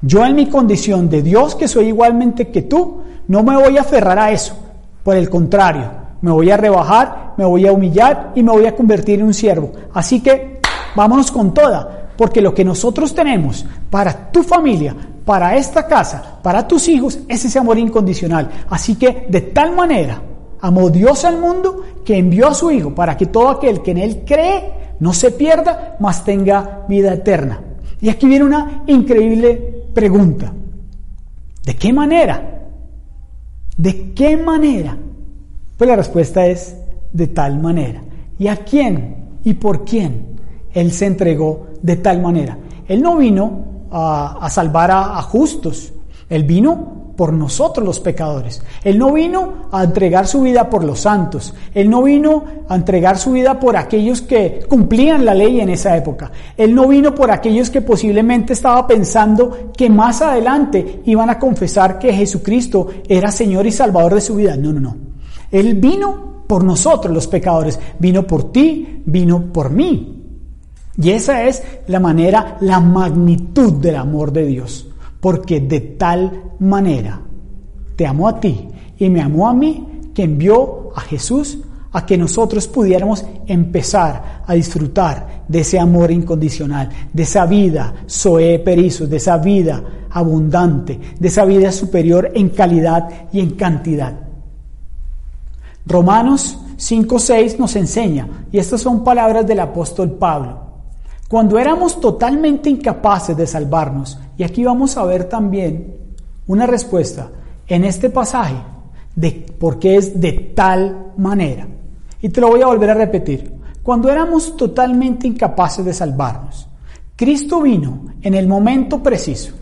Yo 0.01 0.25
en 0.25 0.35
mi 0.35 0.47
condición 0.47 1.09
de 1.09 1.21
Dios, 1.21 1.55
que 1.55 1.67
soy 1.67 1.87
igualmente 1.87 2.49
que 2.49 2.63
tú, 2.63 3.01
no 3.27 3.43
me 3.43 3.55
voy 3.55 3.77
a 3.77 3.81
aferrar 3.81 4.19
a 4.19 4.31
eso. 4.31 4.55
Por 5.03 5.15
el 5.15 5.29
contrario, 5.29 5.89
me 6.21 6.31
voy 6.31 6.51
a 6.51 6.57
rebajar, 6.57 7.33
me 7.37 7.45
voy 7.45 7.67
a 7.67 7.71
humillar 7.71 8.31
y 8.35 8.43
me 8.43 8.51
voy 8.51 8.65
a 8.65 8.75
convertir 8.75 9.19
en 9.19 9.25
un 9.25 9.33
siervo. 9.33 9.71
Así 9.93 10.21
que 10.21 10.59
vámonos 10.95 11.31
con 11.31 11.53
toda, 11.53 12.09
porque 12.17 12.41
lo 12.41 12.53
que 12.53 12.63
nosotros 12.63 13.13
tenemos 13.13 13.65
para 13.89 14.31
tu 14.31 14.43
familia, 14.43 14.95
para 15.25 15.55
esta 15.55 15.87
casa, 15.87 16.39
para 16.41 16.67
tus 16.67 16.87
hijos, 16.87 17.19
es 17.27 17.45
ese 17.45 17.59
amor 17.59 17.79
incondicional. 17.79 18.49
Así 18.69 18.95
que 18.95 19.25
de 19.27 19.41
tal 19.41 19.75
manera 19.75 20.21
amó 20.61 20.89
Dios 20.89 21.25
al 21.25 21.39
mundo 21.39 21.83
que 22.03 22.17
envió 22.17 22.47
a 22.47 22.53
su 22.53 22.71
Hijo 22.71 22.93
para 22.93 23.17
que 23.17 23.27
todo 23.27 23.49
aquel 23.49 23.81
que 23.81 23.91
en 23.91 23.97
Él 23.97 24.23
cree 24.25 24.95
no 24.99 25.13
se 25.13 25.31
pierda, 25.31 25.97
mas 25.99 26.23
tenga 26.23 26.85
vida 26.87 27.13
eterna. 27.13 27.59
Y 28.05 28.09
aquí 28.09 28.27
viene 28.27 28.45
una 28.45 28.83
increíble 28.85 29.87
pregunta. 29.91 30.53
¿De 31.63 31.75
qué 31.75 31.91
manera? 31.91 32.67
¿De 33.75 34.13
qué 34.13 34.37
manera? 34.37 34.95
Pues 35.75 35.87
la 35.87 35.95
respuesta 35.95 36.45
es 36.45 36.77
de 37.11 37.25
tal 37.25 37.59
manera. 37.59 38.03
¿Y 38.37 38.45
a 38.45 38.57
quién? 38.57 39.39
¿Y 39.43 39.55
por 39.55 39.85
quién? 39.85 40.37
Él 40.71 40.91
se 40.91 41.07
entregó 41.07 41.69
de 41.81 41.95
tal 41.95 42.21
manera. 42.21 42.59
Él 42.87 43.01
no 43.01 43.17
vino 43.17 43.87
a, 43.89 44.51
salvar 44.51 44.91
a, 44.91 45.19
justos, 45.23 45.91
Él 46.29 46.43
vino 46.43 47.04
por 47.15 47.33
nosotros 47.33 47.85
los 47.85 47.99
pecadores. 47.99 48.61
Él 48.83 48.97
no 48.97 49.13
vino 49.13 49.67
a 49.71 49.83
entregar 49.83 50.27
su 50.27 50.41
vida 50.41 50.69
por 50.69 50.83
los 50.83 50.99
santos. 50.99 51.53
Él 51.73 51.89
no 51.89 52.03
vino 52.03 52.43
a 52.67 52.75
entregar 52.75 53.17
su 53.17 53.31
vida 53.31 53.59
por 53.59 53.77
aquellos 53.77 54.21
que 54.21 54.65
cumplían 54.67 55.25
la 55.25 55.33
ley 55.33 55.59
en 55.61 55.69
esa 55.69 55.95
época. 55.95 56.31
Él 56.57 56.75
no 56.75 56.87
vino 56.87 57.15
por 57.15 57.31
aquellos 57.31 57.69
que 57.69 57.81
posiblemente 57.81 58.53
estaba 58.53 58.85
pensando 58.85 59.71
que 59.75 59.89
más 59.89 60.21
adelante 60.21 61.01
iban 61.05 61.29
a 61.29 61.39
confesar 61.39 61.99
que 61.99 62.13
Jesucristo 62.13 62.87
era 63.07 63.31
Señor 63.31 63.65
y 63.65 63.71
Salvador 63.71 64.15
de 64.15 64.21
su 64.21 64.35
vida. 64.35 64.57
No, 64.57 64.73
no, 64.73 64.79
no. 64.79 64.97
Él 65.51 65.75
vino 65.75 66.43
por 66.47 66.63
nosotros 66.63 67.13
los 67.13 67.27
pecadores. 67.27 67.79
Vino 67.99 68.27
por 68.27 68.51
ti, 68.51 69.01
vino 69.05 69.53
por 69.53 69.69
mí. 69.69 70.11
Y 70.97 71.09
esa 71.09 71.43
es 71.43 71.61
la 71.87 71.99
manera, 71.99 72.57
la 72.61 72.79
magnitud 72.79 73.73
del 73.73 73.95
amor 73.97 74.31
de 74.31 74.45
Dios. 74.45 74.87
Porque 75.25 75.59
de 75.59 75.79
tal 75.79 76.53
manera 76.59 77.19
te 77.95 78.05
amó 78.05 78.27
a 78.27 78.39
ti 78.39 78.67
y 78.99 79.09
me 79.09 79.23
amó 79.23 79.49
a 79.49 79.55
mí 79.55 80.11
que 80.13 80.21
envió 80.21 80.91
a 80.95 81.01
Jesús 81.01 81.57
a 81.93 82.05
que 82.05 82.15
nosotros 82.15 82.67
pudiéramos 82.67 83.25
empezar 83.47 84.43
a 84.45 84.53
disfrutar 84.53 85.45
de 85.47 85.61
ese 85.61 85.79
amor 85.79 86.11
incondicional, 86.11 86.89
de 87.11 87.23
esa 87.23 87.47
vida 87.47 87.91
soe 88.05 88.59
perizos, 88.59 89.09
de 89.09 89.17
esa 89.17 89.39
vida 89.39 89.83
abundante, 90.11 90.99
de 91.19 91.27
esa 91.27 91.43
vida 91.43 91.71
superior 91.71 92.31
en 92.35 92.49
calidad 92.49 93.09
y 93.33 93.39
en 93.39 93.55
cantidad. 93.55 94.13
Romanos 95.87 96.59
5.6 96.77 97.57
nos 97.57 97.75
enseña, 97.75 98.45
y 98.51 98.59
estas 98.59 98.79
son 98.79 99.03
palabras 99.03 99.47
del 99.47 99.59
apóstol 99.59 100.11
Pablo, 100.11 100.64
cuando 101.29 101.57
éramos 101.57 101.99
totalmente 101.99 102.69
incapaces 102.69 103.35
de 103.35 103.47
salvarnos, 103.47 104.19
y 104.37 104.43
aquí 104.43 104.63
vamos 104.63 104.95
a 104.97 105.05
ver 105.05 105.25
también 105.25 105.95
una 106.47 106.67
respuesta 106.67 107.31
en 107.67 107.83
este 107.83 108.09
pasaje 108.09 108.55
de 109.15 109.31
por 109.57 109.79
qué 109.79 109.95
es 109.95 110.19
de 110.19 110.33
tal 110.55 111.13
manera. 111.17 111.67
Y 112.21 112.29
te 112.29 112.41
lo 112.41 112.49
voy 112.49 112.61
a 112.61 112.67
volver 112.67 112.91
a 112.91 112.95
repetir. 112.95 113.53
Cuando 113.81 114.11
éramos 114.11 114.55
totalmente 114.55 115.27
incapaces 115.27 115.83
de 115.83 115.93
salvarnos, 115.93 116.67
Cristo 117.15 117.61
vino 117.61 118.05
en 118.21 118.33
el 118.33 118.47
momento 118.47 119.01
preciso 119.01 119.53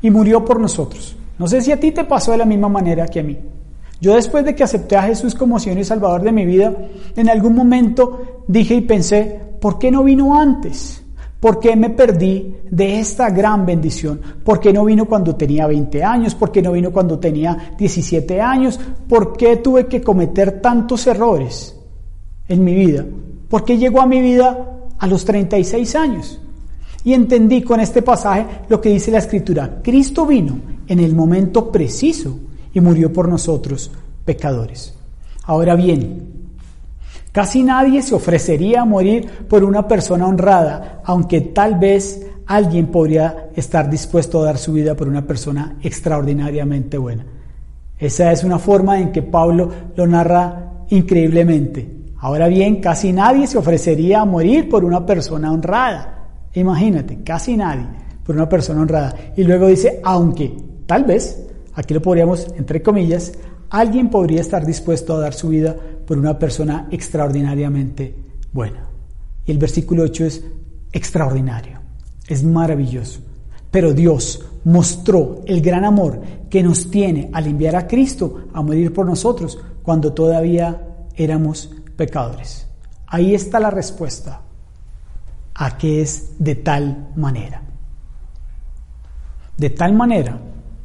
y 0.00 0.10
murió 0.10 0.44
por 0.44 0.60
nosotros. 0.60 1.16
No 1.38 1.46
sé 1.46 1.60
si 1.60 1.72
a 1.72 1.78
ti 1.78 1.92
te 1.92 2.04
pasó 2.04 2.32
de 2.32 2.38
la 2.38 2.44
misma 2.44 2.68
manera 2.68 3.06
que 3.06 3.20
a 3.20 3.22
mí. 3.22 3.38
Yo 4.00 4.14
después 4.14 4.44
de 4.44 4.54
que 4.54 4.64
acepté 4.64 4.96
a 4.96 5.02
Jesús 5.02 5.34
como 5.34 5.58
Señor 5.58 5.78
y 5.78 5.84
Salvador 5.84 6.22
de 6.22 6.32
mi 6.32 6.44
vida, 6.44 6.72
en 7.16 7.28
algún 7.28 7.54
momento 7.54 8.42
dije 8.46 8.74
y 8.74 8.82
pensé, 8.82 9.40
¿por 9.66 9.80
qué 9.80 9.90
no 9.90 10.04
vino 10.04 10.38
antes? 10.40 11.02
¿Por 11.40 11.58
qué 11.58 11.74
me 11.74 11.90
perdí 11.90 12.54
de 12.70 13.00
esta 13.00 13.30
gran 13.30 13.66
bendición? 13.66 14.20
¿Por 14.44 14.60
qué 14.60 14.72
no 14.72 14.84
vino 14.84 15.06
cuando 15.06 15.34
tenía 15.34 15.66
20 15.66 16.04
años? 16.04 16.36
¿Por 16.36 16.52
qué 16.52 16.62
no 16.62 16.70
vino 16.70 16.92
cuando 16.92 17.18
tenía 17.18 17.74
17 17.76 18.40
años? 18.40 18.78
¿Por 19.08 19.36
qué 19.36 19.56
tuve 19.56 19.88
que 19.88 20.00
cometer 20.00 20.60
tantos 20.60 21.08
errores 21.08 21.76
en 22.46 22.62
mi 22.62 22.76
vida? 22.76 23.04
¿Por 23.48 23.64
qué 23.64 23.76
llegó 23.76 24.00
a 24.00 24.06
mi 24.06 24.20
vida 24.20 24.86
a 25.00 25.06
los 25.08 25.24
36 25.24 25.96
años? 25.96 26.40
Y 27.02 27.12
entendí 27.12 27.62
con 27.62 27.80
este 27.80 28.02
pasaje 28.02 28.46
lo 28.68 28.80
que 28.80 28.90
dice 28.90 29.10
la 29.10 29.18
escritura. 29.18 29.80
Cristo 29.82 30.26
vino 30.26 30.60
en 30.86 31.00
el 31.00 31.12
momento 31.12 31.72
preciso 31.72 32.38
y 32.72 32.80
murió 32.80 33.12
por 33.12 33.28
nosotros, 33.28 33.90
pecadores. 34.24 34.94
Ahora 35.42 35.74
bien, 35.74 36.35
casi 37.36 37.62
nadie 37.62 38.00
se 38.00 38.14
ofrecería 38.14 38.80
a 38.80 38.84
morir 38.86 39.28
por 39.46 39.62
una 39.62 39.86
persona 39.86 40.26
honrada, 40.26 41.02
aunque 41.04 41.42
tal 41.42 41.78
vez 41.78 42.26
alguien 42.46 42.86
podría 42.86 43.50
estar 43.54 43.90
dispuesto 43.90 44.40
a 44.40 44.46
dar 44.46 44.56
su 44.56 44.72
vida 44.72 44.94
por 44.94 45.06
una 45.06 45.26
persona 45.26 45.76
extraordinariamente 45.82 46.96
buena. 46.96 47.26
Esa 47.98 48.32
es 48.32 48.42
una 48.42 48.58
forma 48.58 48.98
en 48.98 49.12
que 49.12 49.20
Pablo 49.20 49.70
lo 49.94 50.06
narra 50.06 50.86
increíblemente. 50.88 52.14
Ahora 52.20 52.48
bien, 52.48 52.80
casi 52.80 53.12
nadie 53.12 53.46
se 53.46 53.58
ofrecería 53.58 54.22
a 54.22 54.24
morir 54.24 54.70
por 54.70 54.82
una 54.82 55.04
persona 55.04 55.52
honrada. 55.52 56.28
Imagínate, 56.54 57.22
casi 57.22 57.54
nadie 57.54 57.84
por 58.24 58.34
una 58.34 58.48
persona 58.48 58.80
honrada. 58.80 59.14
Y 59.36 59.44
luego 59.44 59.66
dice, 59.66 60.00
aunque 60.02 60.56
tal 60.86 61.04
vez 61.04 61.46
Aquí 61.76 61.92
lo 61.92 62.00
podríamos, 62.00 62.46
entre 62.56 62.82
comillas, 62.82 63.34
alguien 63.68 64.08
podría 64.08 64.40
estar 64.40 64.64
dispuesto 64.64 65.14
a 65.14 65.20
dar 65.20 65.34
su 65.34 65.50
vida 65.50 65.76
por 66.06 66.18
una 66.18 66.38
persona 66.38 66.88
extraordinariamente 66.90 68.14
buena. 68.52 68.86
Y 69.44 69.50
el 69.50 69.58
versículo 69.58 70.04
8 70.04 70.24
es 70.24 70.44
extraordinario, 70.92 71.80
es 72.26 72.42
maravilloso. 72.42 73.20
Pero 73.70 73.92
Dios 73.92 74.44
mostró 74.64 75.42
el 75.46 75.60
gran 75.60 75.84
amor 75.84 76.20
que 76.48 76.62
nos 76.62 76.90
tiene 76.90 77.30
al 77.32 77.46
enviar 77.46 77.76
a 77.76 77.86
Cristo 77.86 78.46
a 78.52 78.62
morir 78.62 78.92
por 78.92 79.06
nosotros 79.06 79.58
cuando 79.82 80.12
todavía 80.12 81.06
éramos 81.14 81.70
pecadores. 81.96 82.66
Ahí 83.06 83.34
está 83.34 83.60
la 83.60 83.70
respuesta 83.70 84.42
a 85.54 85.78
que 85.78 86.02
es 86.02 86.32
de 86.38 86.54
tal 86.56 87.08
manera. 87.16 87.62
De 89.56 89.70
tal 89.70 89.94
manera 89.94 90.38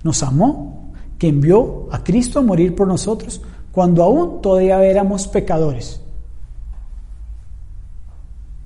nos 0.04 0.24
amó 0.24 0.94
que 1.18 1.28
envió 1.28 1.88
a 1.92 2.04
Cristo 2.04 2.40
a 2.40 2.42
morir 2.42 2.76
por 2.76 2.88
nosotros 2.88 3.42
cuando 3.72 4.04
aún 4.04 4.42
todavía 4.42 4.84
éramos 4.84 5.28
pecadores. 5.28 6.02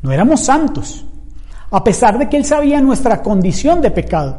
No 0.02 0.12
éramos 0.12 0.42
santos, 0.42 1.06
a 1.72 1.84
pesar 1.84 2.18
de 2.18 2.30
que 2.30 2.38
Él 2.38 2.46
sabía 2.46 2.82
nuestra 2.82 3.22
condición 3.22 3.82
de 3.82 3.92
pecado, 3.92 4.38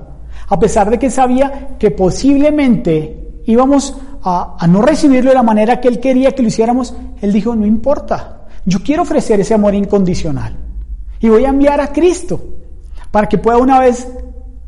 a 0.49 0.59
pesar 0.59 0.91
de 0.91 0.99
que 0.99 1.11
sabía 1.11 1.77
que 1.79 1.91
posiblemente 1.91 3.43
íbamos 3.47 3.97
a, 4.23 4.57
a 4.59 4.67
no 4.67 4.83
recibirlo 4.83 5.31
de 5.31 5.37
la 5.37 5.43
manera 5.43 5.81
que 5.81 5.89
Él 5.89 6.01
quería 6.01 6.33
que 6.33 6.43
lo 6.43 6.49
hiciéramos, 6.49 6.95
Él 7.21 7.33
dijo, 7.33 7.55
no 7.57 7.67
importa, 7.67 8.47
yo 8.65 8.81
quiero 8.83 9.03
ofrecer 9.03 9.41
ese 9.41 9.55
amor 9.55 9.75
incondicional 9.75 10.57
y 11.21 11.29
voy 11.29 11.45
a 11.45 11.51
enviar 11.51 11.81
a 11.81 11.93
Cristo 11.93 12.41
para 13.11 13.29
que 13.29 13.39
pueda 13.39 13.59
una 13.59 13.81
vez 13.81 14.09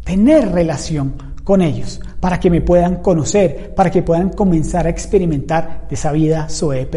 tener 0.05 0.53
relación 0.53 1.15
con 1.45 1.63
ellos, 1.63 2.01
para 2.21 2.41
que 2.41 2.51
me 2.51 2.61
puedan 2.61 2.97
conocer, 2.97 3.75
para 3.75 3.91
que 3.91 4.03
puedan 4.03 4.31
comenzar 4.31 4.87
a 4.87 4.91
experimentar 4.91 5.87
de 5.89 5.95
esa 5.95 6.13
vida 6.13 6.49
Zoe 6.49 6.89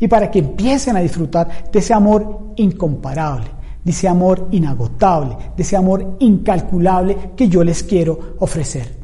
y 0.00 0.08
para 0.08 0.30
que 0.30 0.40
empiecen 0.40 0.96
a 0.96 1.00
disfrutar 1.00 1.70
de 1.70 1.78
ese 1.78 1.94
amor 1.94 2.52
incomparable, 2.56 3.46
de 3.82 3.90
ese 3.90 4.08
amor 4.08 4.48
inagotable, 4.50 5.36
de 5.56 5.62
ese 5.62 5.76
amor 5.76 6.16
incalculable 6.20 7.16
que 7.36 7.48
yo 7.48 7.64
les 7.64 7.82
quiero 7.82 8.34
ofrecer. 8.38 9.00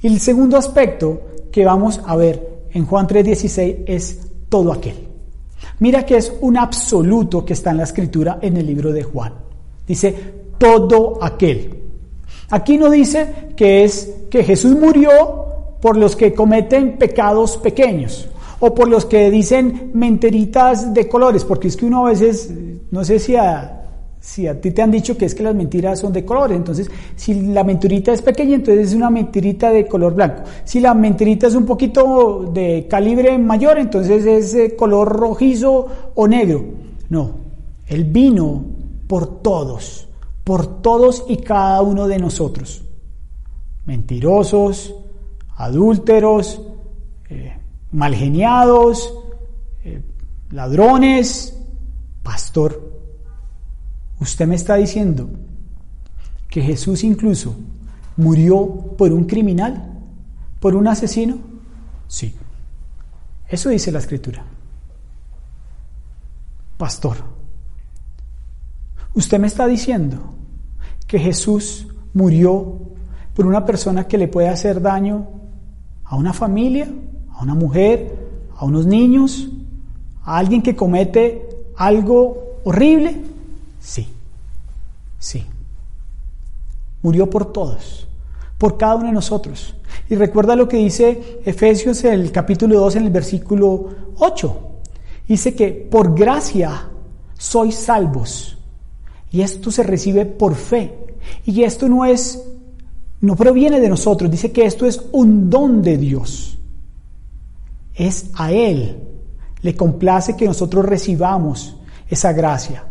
Y 0.00 0.06
el 0.06 0.20
segundo 0.20 0.56
aspecto 0.56 1.20
que 1.50 1.64
vamos 1.64 2.00
a 2.04 2.16
ver 2.16 2.66
en 2.72 2.86
Juan 2.86 3.06
3:16 3.06 3.84
es 3.86 4.28
todo 4.48 4.72
aquel. 4.72 5.06
Mira 5.78 6.04
que 6.06 6.16
es 6.16 6.32
un 6.40 6.56
absoluto 6.56 7.44
que 7.44 7.52
está 7.52 7.70
en 7.70 7.78
la 7.78 7.84
escritura 7.84 8.38
en 8.40 8.56
el 8.56 8.66
libro 8.66 8.92
de 8.92 9.02
Juan. 9.02 9.32
Dice 9.86 10.14
todo 10.58 11.18
aquel. 11.22 11.75
Aquí 12.50 12.78
no 12.78 12.90
dice 12.90 13.52
que 13.56 13.84
es 13.84 14.14
que 14.30 14.44
Jesús 14.44 14.76
murió 14.76 15.10
por 15.80 15.96
los 15.96 16.16
que 16.16 16.32
cometen 16.32 16.96
pecados 16.98 17.56
pequeños 17.56 18.28
o 18.60 18.74
por 18.74 18.88
los 18.88 19.04
que 19.04 19.30
dicen 19.30 19.90
menteritas 19.94 20.94
de 20.94 21.08
colores, 21.08 21.44
porque 21.44 21.68
es 21.68 21.76
que 21.76 21.86
uno 21.86 22.06
a 22.06 22.10
veces, 22.10 22.50
no 22.90 23.04
sé 23.04 23.18
si 23.18 23.36
a, 23.36 23.76
si 24.18 24.46
a 24.46 24.60
ti 24.60 24.70
te 24.70 24.82
han 24.82 24.90
dicho 24.90 25.16
que 25.16 25.26
es 25.26 25.34
que 25.34 25.42
las 25.42 25.54
mentiras 25.54 26.00
son 26.00 26.12
de 26.12 26.24
colores, 26.24 26.56
entonces 26.56 26.90
si 27.16 27.34
la 27.34 27.64
mentirita 27.64 28.12
es 28.12 28.22
pequeña, 28.22 28.54
entonces 28.54 28.88
es 28.88 28.94
una 28.94 29.10
mentirita 29.10 29.70
de 29.70 29.86
color 29.86 30.14
blanco. 30.14 30.42
Si 30.64 30.80
la 30.80 30.94
mentirita 30.94 31.46
es 31.46 31.54
un 31.54 31.66
poquito 31.66 32.50
de 32.52 32.86
calibre 32.88 33.36
mayor, 33.38 33.78
entonces 33.78 34.24
es 34.24 34.52
de 34.52 34.74
color 34.74 35.08
rojizo 35.08 35.86
o 36.14 36.26
negro. 36.26 36.64
No, 37.08 37.30
él 37.86 38.04
vino 38.04 38.64
por 39.06 39.42
todos 39.42 40.08
por 40.46 40.80
todos 40.80 41.24
y 41.28 41.38
cada 41.38 41.82
uno 41.82 42.06
de 42.06 42.20
nosotros. 42.20 42.84
Mentirosos, 43.84 44.94
adúlteros, 45.56 46.62
eh, 47.28 47.58
malgeniados, 47.90 49.12
eh, 49.82 50.02
ladrones, 50.52 51.58
pastor. 52.22 52.80
Usted 54.20 54.46
me 54.46 54.54
está 54.54 54.76
diciendo 54.76 55.28
que 56.48 56.62
Jesús 56.62 57.02
incluso 57.02 57.56
murió 58.16 58.68
por 58.96 59.12
un 59.12 59.24
criminal, 59.24 59.98
por 60.60 60.76
un 60.76 60.86
asesino. 60.86 61.38
Sí, 62.06 62.36
eso 63.48 63.68
dice 63.70 63.90
la 63.90 63.98
escritura. 63.98 64.44
Pastor, 66.78 67.16
usted 69.12 69.40
me 69.40 69.48
está 69.48 69.66
diciendo 69.66 70.34
que 71.06 71.18
Jesús 71.18 71.86
murió 72.14 72.78
por 73.34 73.46
una 73.46 73.64
persona 73.64 74.08
que 74.08 74.18
le 74.18 74.28
puede 74.28 74.48
hacer 74.48 74.80
daño 74.80 75.28
a 76.04 76.16
una 76.16 76.32
familia, 76.32 76.88
a 77.32 77.42
una 77.42 77.54
mujer, 77.54 78.16
a 78.56 78.64
unos 78.64 78.86
niños, 78.86 79.48
a 80.24 80.38
alguien 80.38 80.62
que 80.62 80.74
comete 80.74 81.48
algo 81.76 82.60
horrible? 82.64 83.16
Sí, 83.78 84.08
sí. 85.18 85.44
Murió 87.02 87.28
por 87.28 87.52
todos, 87.52 88.08
por 88.58 88.78
cada 88.78 88.96
uno 88.96 89.06
de 89.06 89.12
nosotros. 89.12 89.74
Y 90.08 90.14
recuerda 90.14 90.56
lo 90.56 90.68
que 90.68 90.78
dice 90.78 91.40
Efesios 91.44 92.02
en 92.04 92.14
el 92.14 92.32
capítulo 92.32 92.80
2 92.80 92.96
en 92.96 93.04
el 93.04 93.10
versículo 93.10 93.90
8. 94.18 94.60
Dice 95.28 95.54
que 95.54 95.68
por 95.90 96.14
gracia 96.14 96.88
sois 97.36 97.74
salvos 97.74 98.55
y 99.36 99.42
esto 99.42 99.70
se 99.70 99.82
recibe 99.82 100.24
por 100.24 100.54
fe. 100.54 100.96
Y 101.44 101.62
esto 101.62 101.90
no 101.90 102.06
es, 102.06 102.42
no 103.20 103.36
proviene 103.36 103.80
de 103.80 103.90
nosotros, 103.90 104.30
dice 104.30 104.50
que 104.50 104.64
esto 104.64 104.86
es 104.86 104.98
un 105.12 105.50
don 105.50 105.82
de 105.82 105.98
Dios. 105.98 106.56
Es 107.94 108.30
a 108.32 108.50
Él. 108.50 108.96
Le 109.60 109.76
complace 109.76 110.36
que 110.36 110.46
nosotros 110.46 110.86
recibamos 110.86 111.76
esa 112.08 112.32
gracia. 112.32 112.86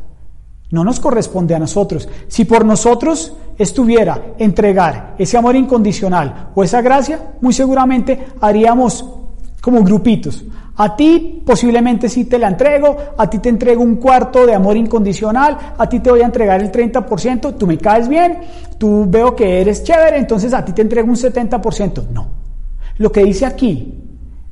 No 0.70 0.84
nos 0.84 1.00
corresponde 1.00 1.56
a 1.56 1.60
nosotros. 1.60 2.08
Si 2.28 2.46
por 2.46 2.63
nosotros 2.63 3.34
estuviera 3.58 4.36
entregar 4.38 5.15
ese 5.17 5.39
amor 5.39 5.56
incondicional 5.56 6.52
o 6.54 6.63
esa 6.63 6.84
gracia, 6.84 7.34
muy 7.41 7.56
seguramente 7.56 8.24
haríamos 8.39 9.04
como 9.62 9.82
grupitos. 9.82 10.46
A 10.78 10.96
ti 10.96 11.42
posiblemente 11.46 12.10
sí 12.10 12.26
te 12.26 12.38
la 12.38 12.50
entrego, 12.50 12.98
a 13.18 13.30
ti 13.30 13.40
te 13.40 13.50
entrego 13.50 13.82
un 13.82 13.96
cuarto 13.96 14.46
de 14.46 14.54
amor 14.54 14.76
incondicional, 14.76 15.58
a 15.78 15.88
ti 15.88 16.02
te 16.02 16.12
voy 16.12 16.22
a 16.22 16.26
entregar 16.26 16.62
el 16.62 16.72
30%, 16.72 17.56
tú 17.58 17.66
me 17.66 17.78
caes 17.78 18.10
bien, 18.10 18.40
tú 18.78 19.06
veo 19.08 19.36
que 19.36 19.62
eres 19.62 19.84
chévere, 19.84 20.18
entonces 20.18 20.54
a 20.54 20.66
ti 20.66 20.74
te 20.74 20.82
entrego 20.82 21.08
un 21.08 21.16
70%. 21.16 22.10
No. 22.10 22.28
Lo 22.98 23.12
que 23.12 23.24
dice 23.24 23.46
aquí, 23.46 24.04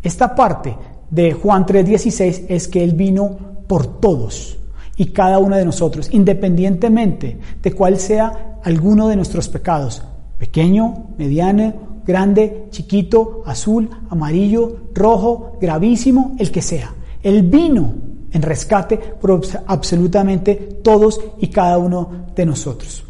esta 0.02 0.34
parte 0.34 0.76
de 1.10 1.34
Juan 1.34 1.66
3:16 1.66 2.46
es 2.48 2.68
que 2.70 2.84
Él 2.84 2.94
vino 2.94 3.38
por 3.68 4.00
todos 4.00 4.58
y 4.96 5.08
cada 5.08 5.40
uno 5.40 5.58
de 5.58 5.66
nosotros, 5.66 6.10
independientemente 6.12 7.38
de 7.62 7.72
cuál 7.74 7.98
sea 7.98 8.60
alguno 8.64 9.10
de 9.10 9.18
nuestros 9.18 9.50
pecados, 9.50 10.04
pequeño, 10.38 11.08
mediano 11.18 11.93
grande, 12.06 12.68
chiquito, 12.70 13.44
azul, 13.46 13.90
amarillo, 14.10 14.78
rojo, 14.94 15.58
gravísimo, 15.60 16.36
el 16.38 16.52
que 16.52 16.62
sea. 16.62 16.94
Él 17.22 17.44
vino 17.44 17.94
en 18.32 18.42
rescate 18.42 18.98
por 18.98 19.42
absolutamente 19.68 20.56
todos 20.84 21.20
y 21.40 21.48
cada 21.48 21.78
uno 21.78 22.28
de 22.36 22.46
nosotros. 22.46 23.04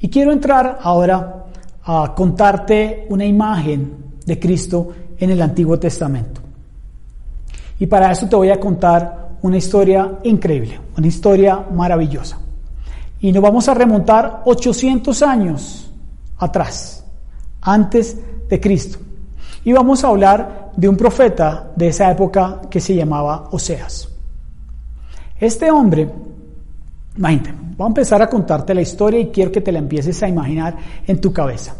Y 0.00 0.08
quiero 0.08 0.32
entrar 0.32 0.78
ahora 0.82 1.46
a 1.84 2.14
contarte 2.14 3.06
una 3.10 3.24
imagen 3.24 3.92
de 4.24 4.38
Cristo 4.38 4.88
en 5.18 5.30
el 5.30 5.42
Antiguo 5.42 5.78
Testamento. 5.78 6.40
Y 7.78 7.86
para 7.86 8.10
eso 8.10 8.28
te 8.28 8.36
voy 8.36 8.50
a 8.50 8.58
contar 8.58 9.30
una 9.42 9.56
historia 9.56 10.18
increíble, 10.24 10.78
una 10.96 11.06
historia 11.06 11.64
maravillosa. 11.72 12.38
Y 13.20 13.32
nos 13.32 13.42
vamos 13.42 13.68
a 13.68 13.74
remontar 13.74 14.42
800 14.46 15.22
años 15.22 15.90
atrás 16.38 16.99
antes 17.62 18.16
de 18.48 18.60
Cristo. 18.60 18.98
Y 19.64 19.72
vamos 19.72 20.04
a 20.04 20.08
hablar 20.08 20.72
de 20.76 20.88
un 20.88 20.96
profeta 20.96 21.70
de 21.76 21.88
esa 21.88 22.10
época 22.10 22.62
que 22.70 22.80
se 22.80 22.94
llamaba 22.94 23.48
Oseas. 23.50 24.08
Este 25.38 25.70
hombre, 25.70 26.08
imagínate, 27.16 27.54
voy 27.76 27.84
a 27.84 27.88
empezar 27.88 28.22
a 28.22 28.28
contarte 28.28 28.74
la 28.74 28.82
historia 28.82 29.20
y 29.20 29.28
quiero 29.28 29.52
que 29.52 29.60
te 29.60 29.72
la 29.72 29.78
empieces 29.78 30.22
a 30.22 30.28
imaginar 30.28 30.76
en 31.06 31.20
tu 31.20 31.32
cabeza. 31.32 31.74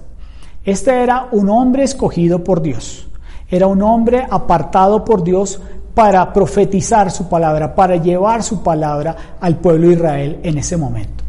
Este 0.64 1.02
era 1.02 1.28
un 1.32 1.48
hombre 1.48 1.84
escogido 1.84 2.44
por 2.44 2.60
Dios, 2.60 3.08
era 3.48 3.66
un 3.66 3.82
hombre 3.82 4.26
apartado 4.30 5.04
por 5.04 5.24
Dios 5.24 5.60
para 5.94 6.32
profetizar 6.32 7.10
su 7.10 7.28
palabra, 7.28 7.74
para 7.74 7.96
llevar 7.96 8.42
su 8.42 8.62
palabra 8.62 9.36
al 9.40 9.56
pueblo 9.56 9.88
de 9.88 9.94
Israel 9.94 10.40
en 10.42 10.58
ese 10.58 10.76
momento. 10.76 11.24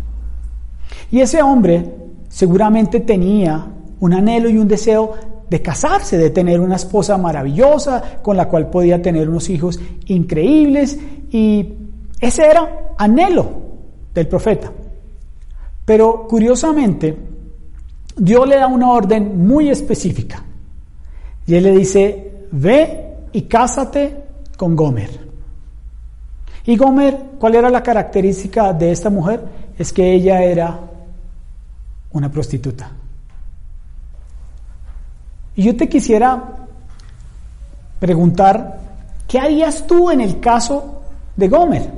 Y 1.12 1.20
ese 1.20 1.42
hombre 1.42 1.94
seguramente 2.30 3.02
tenía 3.02 3.66
un 4.02 4.14
anhelo 4.14 4.50
y 4.50 4.58
un 4.58 4.68
deseo 4.68 5.14
de 5.50 5.62
casarse, 5.62 6.18
de 6.18 6.30
tener 6.30 6.60
una 6.60 6.76
esposa 6.76 7.18
maravillosa 7.18 8.20
con 8.22 8.36
la 8.36 8.48
cual 8.48 8.70
podía 8.70 9.02
tener 9.02 9.30
unos 9.30 9.50
hijos 9.50 9.80
increíbles 10.06 10.98
y 11.32 11.74
ese 12.20 12.46
era 12.46 12.94
anhelo 12.98 13.50
del 14.14 14.28
profeta. 14.28 14.72
Pero 15.86 16.28
curiosamente, 16.28 17.18
Dios 18.18 18.48
le 18.48 18.58
da 18.58 18.68
una 18.68 18.92
orden 18.92 19.46
muy 19.46 19.70
específica 19.70 20.44
y 21.46 21.56
él 21.56 21.64
le 21.64 21.72
dice, 21.72 22.46
ve 22.52 23.16
y 23.34 23.44
cásate 23.44 24.24
con 24.58 24.76
Gomer. 24.76 25.32
Y 26.66 26.78
Gomer, 26.78 27.18
¿cuál 27.40 27.56
era 27.56 27.70
la 27.70 27.84
característica 27.84 28.74
de 28.74 28.92
esta 28.92 29.10
mujer? 29.10 29.44
Es 29.78 29.92
que 29.92 30.14
ella 30.14 30.44
era 30.44 30.80
una 32.12 32.32
prostituta. 32.32 33.01
Y 35.56 35.64
yo 35.64 35.76
te 35.76 35.90
quisiera 35.90 36.68
preguntar, 38.00 38.80
¿qué 39.28 39.40
harías 39.40 39.86
tú 39.86 40.10
en 40.10 40.22
el 40.22 40.40
caso 40.40 41.02
de 41.36 41.48
Gomer? 41.48 41.90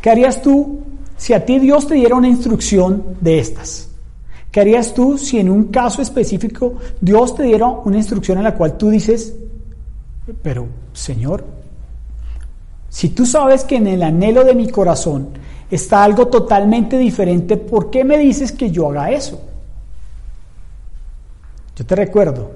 ¿Qué 0.00 0.10
harías 0.10 0.42
tú 0.42 0.80
si 1.16 1.32
a 1.32 1.44
ti 1.44 1.58
Dios 1.58 1.86
te 1.86 1.94
diera 1.94 2.14
una 2.14 2.28
instrucción 2.28 3.16
de 3.20 3.38
estas? 3.38 3.88
¿Qué 4.50 4.60
harías 4.60 4.94
tú 4.94 5.18
si 5.18 5.38
en 5.38 5.50
un 5.50 5.64
caso 5.64 6.00
específico 6.00 6.76
Dios 7.00 7.34
te 7.34 7.42
diera 7.42 7.68
una 7.68 7.98
instrucción 7.98 8.38
en 8.38 8.44
la 8.44 8.54
cual 8.54 8.76
tú 8.76 8.88
dices, 8.90 9.34
pero 10.42 10.66
Señor, 10.92 11.44
si 12.88 13.10
tú 13.10 13.26
sabes 13.26 13.64
que 13.64 13.76
en 13.76 13.86
el 13.86 14.02
anhelo 14.02 14.44
de 14.44 14.54
mi 14.54 14.68
corazón 14.68 15.28
está 15.70 16.04
algo 16.04 16.28
totalmente 16.28 16.96
diferente, 16.98 17.56
¿por 17.56 17.90
qué 17.90 18.04
me 18.04 18.16
dices 18.18 18.52
que 18.52 18.70
yo 18.70 18.88
haga 18.88 19.10
eso? 19.10 19.40
Yo 21.76 21.86
te 21.86 21.94
recuerdo, 21.94 22.50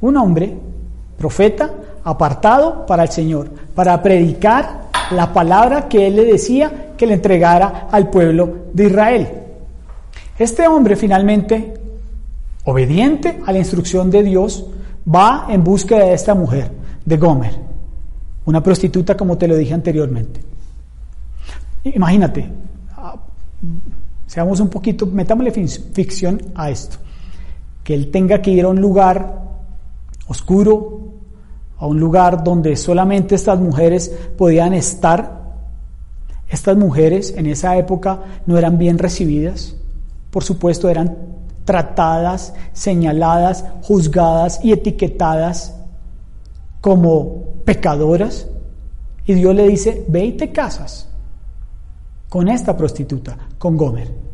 un 0.00 0.16
hombre, 0.16 0.56
profeta, 1.16 1.70
apartado 2.04 2.86
para 2.86 3.02
el 3.02 3.10
Señor, 3.10 3.50
para 3.74 4.02
predicar 4.02 4.88
la 5.10 5.32
palabra 5.32 5.88
que 5.88 6.06
él 6.06 6.16
le 6.16 6.24
decía 6.24 6.94
que 6.96 7.06
le 7.06 7.14
entregara 7.14 7.88
al 7.90 8.10
pueblo 8.10 8.66
de 8.72 8.86
Israel. 8.86 9.28
Este 10.38 10.66
hombre 10.66 10.96
finalmente 10.96 11.74
obediente 12.68 13.40
a 13.46 13.52
la 13.52 13.58
instrucción 13.58 14.10
de 14.10 14.22
Dios, 14.22 14.66
va 15.08 15.46
en 15.48 15.64
búsqueda 15.64 16.04
de 16.04 16.12
esta 16.12 16.34
mujer, 16.34 16.70
de 17.02 17.16
Gomer, 17.16 17.54
una 18.44 18.62
prostituta 18.62 19.16
como 19.16 19.38
te 19.38 19.48
lo 19.48 19.56
dije 19.56 19.72
anteriormente. 19.72 20.40
Imagínate, 21.84 22.46
ah, 22.94 23.16
seamos 24.26 24.60
un 24.60 24.68
poquito, 24.68 25.06
metámosle 25.06 25.50
ficción 25.50 26.42
a 26.54 26.68
esto, 26.68 26.98
que 27.88 27.94
él 27.94 28.10
tenga 28.10 28.42
que 28.42 28.50
ir 28.50 28.66
a 28.66 28.68
un 28.68 28.82
lugar 28.82 29.44
oscuro, 30.26 31.14
a 31.78 31.86
un 31.86 31.98
lugar 31.98 32.44
donde 32.44 32.76
solamente 32.76 33.34
estas 33.34 33.58
mujeres 33.58 34.14
podían 34.36 34.74
estar. 34.74 35.54
Estas 36.50 36.76
mujeres 36.76 37.32
en 37.34 37.46
esa 37.46 37.78
época 37.78 38.24
no 38.44 38.58
eran 38.58 38.76
bien 38.76 38.98
recibidas, 38.98 39.74
por 40.30 40.44
supuesto 40.44 40.90
eran 40.90 41.16
tratadas, 41.64 42.52
señaladas, 42.74 43.64
juzgadas 43.80 44.62
y 44.62 44.72
etiquetadas 44.72 45.74
como 46.82 47.54
pecadoras. 47.64 48.48
Y 49.24 49.32
Dios 49.32 49.54
le 49.54 49.66
dice, 49.66 50.04
ve 50.08 50.26
y 50.26 50.32
te 50.32 50.52
casas 50.52 51.08
con 52.28 52.50
esta 52.50 52.76
prostituta, 52.76 53.38
con 53.56 53.78
Gomer. 53.78 54.27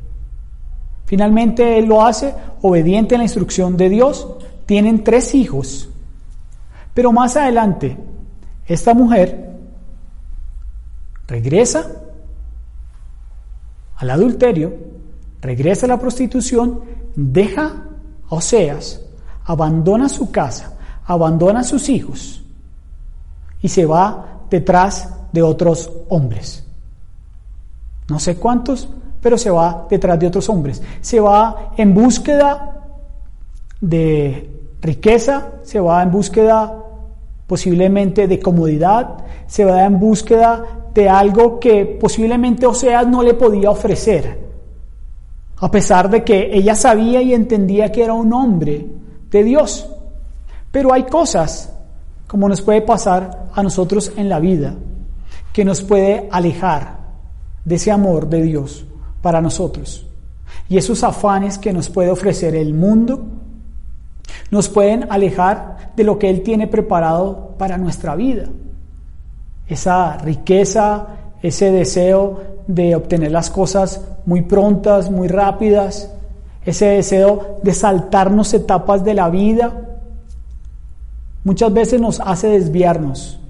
Finalmente 1.15 1.79
él 1.79 1.85
lo 1.85 2.05
hace 2.05 2.35
obediente 2.61 3.15
a 3.15 3.19
la 3.19 3.23
instrucción 3.23 3.77
de 3.77 3.89
Dios. 3.89 4.27
Tienen 4.67 5.05
tres 5.05 5.33
hijos. 5.37 5.89
Pero 6.93 7.13
más 7.13 7.37
adelante, 7.37 7.97
esta 8.67 8.95
mujer 8.95 9.53
regresa 11.29 11.87
al 13.95 14.11
adulterio, 14.11 14.75
regresa 15.41 15.87
a 15.87 15.91
la 15.91 16.01
prostitución 16.01 16.81
deja 17.15 17.85
a 18.29 18.35
Oseas, 18.35 19.01
abandona 19.45 20.09
su 20.09 20.33
casa, 20.33 20.77
abandona 21.05 21.61
a 21.61 21.63
sus 21.63 21.89
hijos 21.89 22.43
y 23.63 23.69
se 23.69 23.87
va 23.87 24.41
detrás 24.51 25.11
de 25.31 25.43
otros 25.43 25.93
hombres. 26.09 26.67
No 28.09 28.19
sé 28.19 28.35
cuántos, 28.35 28.89
pero 29.25 29.39
se 29.39 29.51
va 29.51 29.87
detrás 29.89 30.19
de 30.19 30.27
otros 30.27 30.51
hombres. 30.51 30.83
Se 31.01 31.19
va 31.19 31.71
en 31.79 31.95
búsqueda 31.95 32.77
de 33.81 34.51
riqueza, 34.83 35.53
se 35.63 35.81
va 35.81 36.03
en 36.03 36.11
búsqueda 36.13 36.85
posiblemente 37.47 38.29
de 38.29 38.39
comodidad, 38.39 39.25
se 39.47 39.65
va 39.65 39.83
en 39.83 39.99
búsqueda 39.99 40.63
de 40.93 41.09
algo 41.09 41.59
que 41.59 41.87
posiblemente 41.99 42.67
Oseas 42.67 43.07
no 43.07 43.23
le 43.23 43.33
podía 43.33 43.71
ofrecer 43.71 44.45
a 45.57 45.71
pesar 45.71 46.11
de 46.11 46.23
que 46.23 46.51
ella 46.53 46.75
sabía 46.75 47.23
y 47.23 47.33
entendía 47.33 47.91
que 47.91 48.05
era 48.05 48.13
un 48.13 48.31
hombre 48.31 48.87
de 49.31 49.43
Dios. 49.43 49.89
Pero 50.71 50.93
hay 50.93 51.05
cosas, 51.05 51.73
como 52.27 52.47
nos 52.47 52.61
puede 52.61 52.83
pasar 52.83 53.47
a 53.55 53.63
nosotros 53.63 54.13
en 54.19 54.29
la 54.29 54.39
vida, 54.39 54.75
que 55.51 55.65
nos 55.65 55.81
puede 55.81 56.29
alejar 56.31 56.99
de 57.65 57.77
ese 57.77 57.91
amor 57.91 58.29
de 58.29 58.43
Dios 58.43 58.85
para 59.25 59.41
nosotros. 59.41 60.07
Y 60.69 60.77
esos 60.77 61.03
afanes 61.03 61.57
que 61.57 61.73
nos 61.73 61.89
puede 61.89 62.11
ofrecer 62.11 62.55
el 62.55 62.75
mundo 62.75 63.25
nos 64.51 64.69
pueden 64.69 65.11
alejar 65.11 65.93
de 65.97 66.05
lo 66.05 66.19
que 66.19 66.29
Él 66.29 66.43
tiene 66.43 66.69
preparado 66.69 67.55
para 67.57 67.79
nuestra 67.79 68.17
vida. 68.17 68.45
Esa 69.67 70.19
riqueza, 70.19 71.07
ese 71.41 71.73
deseo 71.73 72.43
de 72.67 72.95
obtener 72.95 73.33
las 73.33 73.49
cosas 73.49 74.03
muy 74.27 74.43
prontas, 74.43 75.11
muy 75.11 75.29
rápidas, 75.29 76.13
ese 76.67 76.85
deseo 76.85 77.61
de 77.63 77.73
saltarnos 77.73 78.53
etapas 78.53 79.05
de 79.05 79.15
la 79.15 79.31
vida, 79.31 79.73
muchas 81.45 81.73
veces 81.73 81.99
nos 81.99 82.21
hace 82.21 82.49
desviarnos 82.49 83.41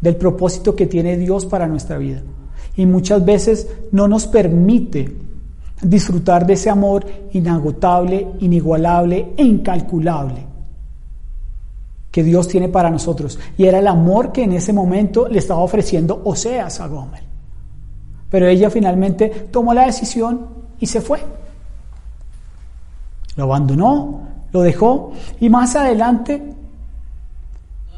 del 0.00 0.14
propósito 0.14 0.76
que 0.76 0.86
tiene 0.86 1.16
Dios 1.16 1.44
para 1.44 1.66
nuestra 1.66 1.98
vida. 1.98 2.22
Y 2.78 2.86
muchas 2.86 3.24
veces 3.24 3.68
no 3.90 4.06
nos 4.06 4.28
permite 4.28 5.12
disfrutar 5.82 6.46
de 6.46 6.52
ese 6.52 6.70
amor 6.70 7.04
inagotable, 7.32 8.28
inigualable 8.38 9.32
e 9.36 9.42
incalculable 9.42 10.46
que 12.12 12.22
Dios 12.22 12.46
tiene 12.46 12.68
para 12.68 12.88
nosotros. 12.88 13.36
Y 13.56 13.64
era 13.64 13.80
el 13.80 13.88
amor 13.88 14.30
que 14.30 14.44
en 14.44 14.52
ese 14.52 14.72
momento 14.72 15.26
le 15.26 15.40
estaba 15.40 15.58
ofreciendo 15.58 16.22
Oseas 16.24 16.78
a 16.78 16.86
Gomer. 16.86 17.24
Pero 18.30 18.46
ella 18.46 18.70
finalmente 18.70 19.48
tomó 19.50 19.74
la 19.74 19.86
decisión 19.86 20.46
y 20.78 20.86
se 20.86 21.00
fue. 21.00 21.18
Lo 23.34 23.42
abandonó, 23.42 24.20
lo 24.52 24.62
dejó 24.62 25.12
y 25.40 25.48
más 25.50 25.74
adelante 25.74 26.54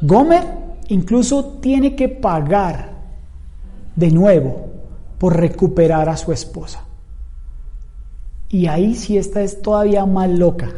Gomer 0.01 0.43
incluso 0.87 1.59
tiene 1.61 1.95
que 1.95 2.09
pagar 2.09 2.89
de 3.95 4.09
nuevo 4.09 4.70
por 5.21 5.37
recuperar 5.37 6.09
a 6.09 6.17
su 6.17 6.31
esposa. 6.31 6.83
Y 8.49 8.65
ahí 8.65 8.95
sí 8.95 9.19
esta 9.19 9.43
es 9.43 9.61
todavía 9.61 10.03
más 10.07 10.27
loca. 10.31 10.69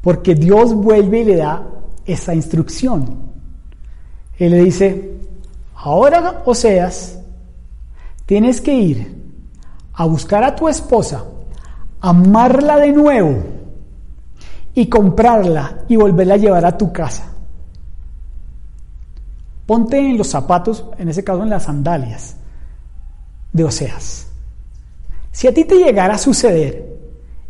Porque 0.00 0.34
Dios 0.34 0.72
vuelve 0.72 1.20
y 1.20 1.24
le 1.24 1.36
da 1.36 1.62
esa 2.06 2.34
instrucción. 2.34 3.18
Él 4.38 4.52
le 4.52 4.64
dice, 4.64 5.18
ahora 5.74 6.42
Oseas, 6.46 7.18
Tienes 8.24 8.62
que 8.62 8.72
ir 8.72 9.22
a 9.92 10.06
buscar 10.06 10.42
a 10.42 10.56
tu 10.56 10.66
esposa, 10.66 11.22
amarla 12.00 12.78
de 12.78 12.92
nuevo 12.92 13.42
y 14.74 14.86
comprarla 14.86 15.84
y 15.86 15.96
volverla 15.96 16.32
a 16.32 16.38
llevar 16.38 16.64
a 16.64 16.78
tu 16.78 16.90
casa. 16.90 17.30
Ponte 19.66 19.98
en 19.98 20.16
los 20.16 20.28
zapatos, 20.28 20.86
en 20.96 21.10
ese 21.10 21.22
caso 21.22 21.42
en 21.42 21.50
las 21.50 21.64
sandalias 21.64 22.38
de 23.54 23.64
Oseas. 23.64 24.26
Si 25.32 25.48
a 25.48 25.54
ti 25.54 25.64
te 25.64 25.76
llegara 25.76 26.16
a 26.16 26.18
suceder 26.18 26.84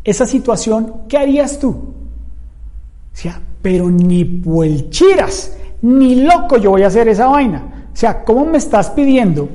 esa 0.04 0.26
situación, 0.26 1.02
¿qué 1.08 1.18
harías 1.18 1.58
tú? 1.58 1.70
O 1.70 3.16
sea, 3.16 3.40
pero 3.60 3.90
ni 3.90 4.24
puelchiras, 4.24 5.56
ni 5.82 6.16
loco 6.16 6.58
yo 6.58 6.70
voy 6.70 6.82
a 6.82 6.88
hacer 6.88 7.08
esa 7.08 7.26
vaina. 7.26 7.88
O 7.92 7.96
sea, 7.96 8.22
¿cómo 8.22 8.44
me 8.44 8.58
estás 8.58 8.90
pidiendo 8.90 9.48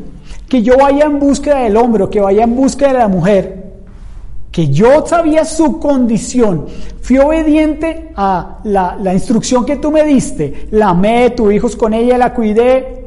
que 0.47 0.63
yo 0.63 0.77
vaya 0.77 1.05
en 1.05 1.19
búsqueda 1.19 1.59
del 1.59 1.77
hombre 1.77 2.09
que 2.09 2.19
vaya 2.19 2.43
en 2.43 2.55
búsqueda 2.55 2.93
de 2.93 2.99
la 2.99 3.07
mujer, 3.07 3.73
que 4.51 4.69
yo 4.69 5.05
sabía 5.05 5.45
su 5.45 5.79
condición, 5.79 6.65
fui 7.01 7.19
obediente 7.19 8.12
a 8.15 8.59
la, 8.63 8.97
la 8.99 9.13
instrucción 9.13 9.65
que 9.65 9.75
tú 9.75 9.91
me 9.91 10.03
diste, 10.03 10.67
la 10.71 10.89
amé, 10.89 11.29
tuve 11.31 11.55
hijos 11.55 11.75
con 11.75 11.93
ella, 11.93 12.17
la 12.17 12.33
cuidé 12.33 13.05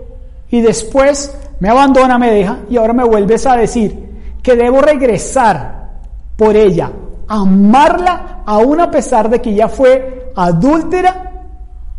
y 0.50 0.60
después 0.60 1.34
me 1.62 1.68
abandona, 1.68 2.18
me 2.18 2.32
deja 2.32 2.58
y 2.68 2.76
ahora 2.76 2.92
me 2.92 3.04
vuelves 3.04 3.46
a 3.46 3.56
decir 3.56 4.36
que 4.42 4.56
debo 4.56 4.80
regresar 4.80 5.90
por 6.36 6.56
ella, 6.56 6.90
amarla 7.28 8.42
aún 8.44 8.80
a 8.80 8.90
pesar 8.90 9.30
de 9.30 9.40
que 9.40 9.50
ella 9.50 9.68
fue 9.68 10.32
adúltera 10.34 11.44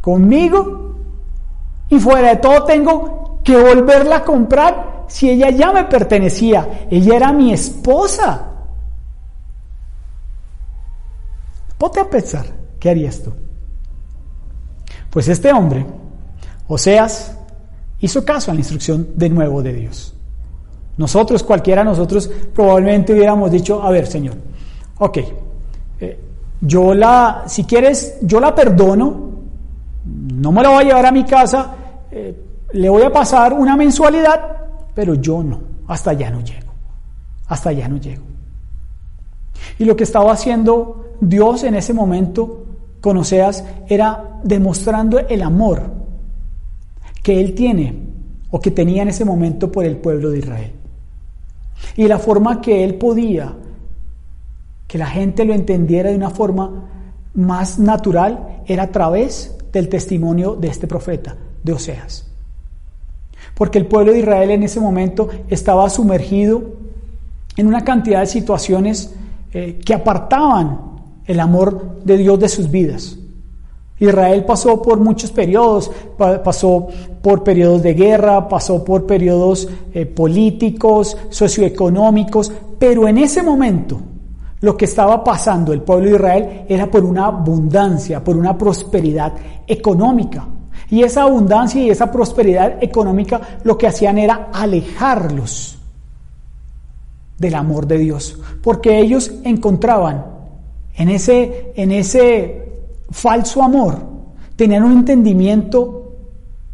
conmigo 0.02 0.96
y 1.88 1.98
fuera 1.98 2.32
de 2.32 2.36
todo 2.36 2.66
tengo 2.66 3.40
que 3.42 3.56
volverla 3.56 4.18
a 4.18 4.24
comprar 4.26 5.06
si 5.08 5.30
ella 5.30 5.50
ya 5.50 5.72
me 5.72 5.86
pertenecía, 5.86 6.86
ella 6.92 7.16
era 7.16 7.32
mi 7.32 7.54
esposa. 7.54 8.46
Ponte 11.78 12.02
a 12.02 12.10
pensar, 12.10 12.48
¿qué 12.82 12.90
harías 12.90 13.24
tú? 13.24 13.32
Pues 15.10 15.30
este 15.30 15.54
hombre, 15.54 15.86
Oseas, 16.68 17.38
hizo 18.04 18.26
caso 18.26 18.52
a 18.52 18.54
la 18.54 18.60
instrucción 18.60 19.08
de 19.16 19.30
nuevo 19.30 19.64
de 19.64 19.74
Dios. 19.74 20.14
Nosotros, 20.98 21.42
cualquiera 21.42 21.84
de 21.84 21.90
nosotros, 21.90 22.30
probablemente 22.54 23.14
hubiéramos 23.14 23.50
dicho, 23.50 23.82
a 23.82 23.90
ver, 23.92 24.06
Señor, 24.08 24.36
ok, 25.00 25.18
eh, 26.02 26.20
yo 26.60 26.94
la, 26.94 27.46
si 27.48 27.64
quieres, 27.64 28.18
yo 28.22 28.42
la 28.42 28.54
perdono, 28.54 29.32
no 30.06 30.52
me 30.52 30.62
la 30.62 30.70
voy 30.70 30.84
a 30.84 30.88
llevar 30.88 31.06
a 31.06 31.12
mi 31.14 31.24
casa, 31.24 31.76
eh, 32.12 32.36
le 32.74 32.90
voy 32.90 33.04
a 33.04 33.12
pasar 33.12 33.54
una 33.54 33.78
mensualidad, 33.78 34.58
pero 34.94 35.16
yo 35.16 35.42
no, 35.42 35.62
hasta 35.88 36.12
allá 36.12 36.30
no 36.30 36.42
llego, 36.42 36.74
hasta 37.48 37.70
allá 37.70 37.88
no 37.88 37.98
llego. 37.98 38.24
Y 39.80 39.86
lo 39.86 39.96
que 39.96 40.04
estaba 40.04 40.34
haciendo 40.34 41.14
Dios 41.22 41.64
en 41.64 41.76
ese 41.76 41.94
momento 41.94 42.66
con 43.00 43.16
Oseas 43.16 43.64
era 43.88 44.40
demostrando 44.44 45.20
el 45.20 45.42
amor 45.42 46.03
que 47.24 47.42
él 47.42 47.56
tiene 47.56 47.96
o 48.52 48.60
que 48.60 48.70
tenía 48.70 49.02
en 49.02 49.10
ese 49.10 49.26
momento 49.26 49.72
por 49.72 49.86
el 49.86 49.98
pueblo 49.98 50.30
de 50.30 50.40
Israel. 50.40 50.72
Y 51.98 52.08
la 52.08 52.20
forma 52.20 52.62
que 52.62 52.84
él 52.84 52.96
podía 52.96 53.56
que 54.88 54.98
la 55.00 55.08
gente 55.08 55.44
lo 55.44 55.56
entendiera 55.56 56.12
de 56.12 56.16
una 56.16 56.30
forma 56.30 56.90
más 57.34 57.80
natural 57.80 58.62
era 58.68 58.84
a 58.84 58.92
través 58.92 59.58
del 59.72 59.90
testimonio 59.90 60.56
de 60.56 60.68
este 60.68 60.86
profeta, 60.86 61.36
de 61.64 61.74
Oseas 61.74 62.28
porque 63.54 63.78
el 63.78 63.86
pueblo 63.86 64.14
de 64.14 64.20
Israel 64.20 64.52
en 64.52 64.64
ese 64.64 64.80
momento 64.80 65.30
estaba 65.48 65.90
sumergido 65.90 66.64
en 67.56 67.68
una 67.68 67.84
cantidad 67.84 68.22
de 68.22 68.26
situaciones 68.26 69.14
eh, 69.54 69.80
que 69.86 69.94
apartaban 69.94 70.80
el 71.26 71.40
amor 71.40 72.00
de 72.04 72.18
Dios 72.18 72.40
de 72.40 72.50
sus 72.50 72.70
vidas. 72.70 73.18
Israel 74.00 74.44
pasó 74.44 74.82
por 74.82 75.00
muchos 75.00 75.32
periodos, 75.32 75.92
pasó 76.18 76.88
por 77.22 77.44
periodos 77.44 77.84
de 77.84 77.94
guerra, 77.94 78.48
pasó 78.48 78.84
por 78.84 79.06
periodos 79.06 79.68
eh, 79.94 80.06
políticos, 80.06 81.16
socioeconómicos, 81.30 82.52
pero 82.80 83.08
en 83.08 83.20
ese 83.20 83.44
momento 83.44 84.02
lo 84.62 84.76
que 84.76 84.86
estaba 84.86 85.24
pasando 85.24 85.74
el 85.74 85.82
pueblo 85.82 86.10
de 86.10 86.16
Israel 86.16 86.66
era 86.68 86.90
por 86.90 87.04
una 87.04 87.28
abundancia, 87.28 88.24
por 88.24 88.36
una 88.36 88.58
prosperidad 88.58 89.34
económica. 89.68 90.48
Y 90.90 91.04
esa 91.04 91.24
abundancia 91.24 91.82
y 91.82 91.90
esa 91.90 92.12
prosperidad 92.12 92.82
económica 92.82 93.60
lo 93.64 93.78
que 93.78 93.88
hacían 93.88 94.18
era 94.18 94.50
alejarlos 94.54 95.78
del 97.38 97.56
amor 97.56 97.88
de 97.88 97.98
Dios, 97.98 98.40
porque 98.62 99.00
ellos 99.00 99.34
encontraban 99.44 100.26
en 100.96 101.10
ese, 101.10 101.74
en 101.76 101.92
ese 101.92 102.63
falso 103.14 103.64
amor, 103.64 103.98
tenían 104.56 104.84
un 104.84 104.92
entendimiento 104.94 106.14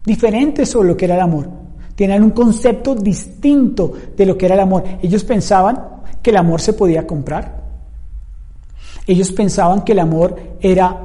diferente 0.05 0.65
sobre 0.65 0.87
lo 0.89 0.97
que 0.97 1.05
era 1.05 1.15
el 1.15 1.21
amor, 1.21 1.49
tenían 1.95 2.23
un 2.23 2.31
concepto 2.31 2.95
distinto 2.95 3.93
de 4.15 4.25
lo 4.25 4.37
que 4.37 4.45
era 4.45 4.55
el 4.55 4.61
amor. 4.61 4.83
Ellos 5.01 5.23
pensaban 5.23 5.79
que 6.21 6.29
el 6.31 6.37
amor 6.37 6.61
se 6.61 6.73
podía 6.73 7.05
comprar. 7.05 7.59
Ellos 9.05 9.31
pensaban 9.31 9.83
que 9.83 9.91
el 9.91 9.99
amor 9.99 10.35
era, 10.61 11.03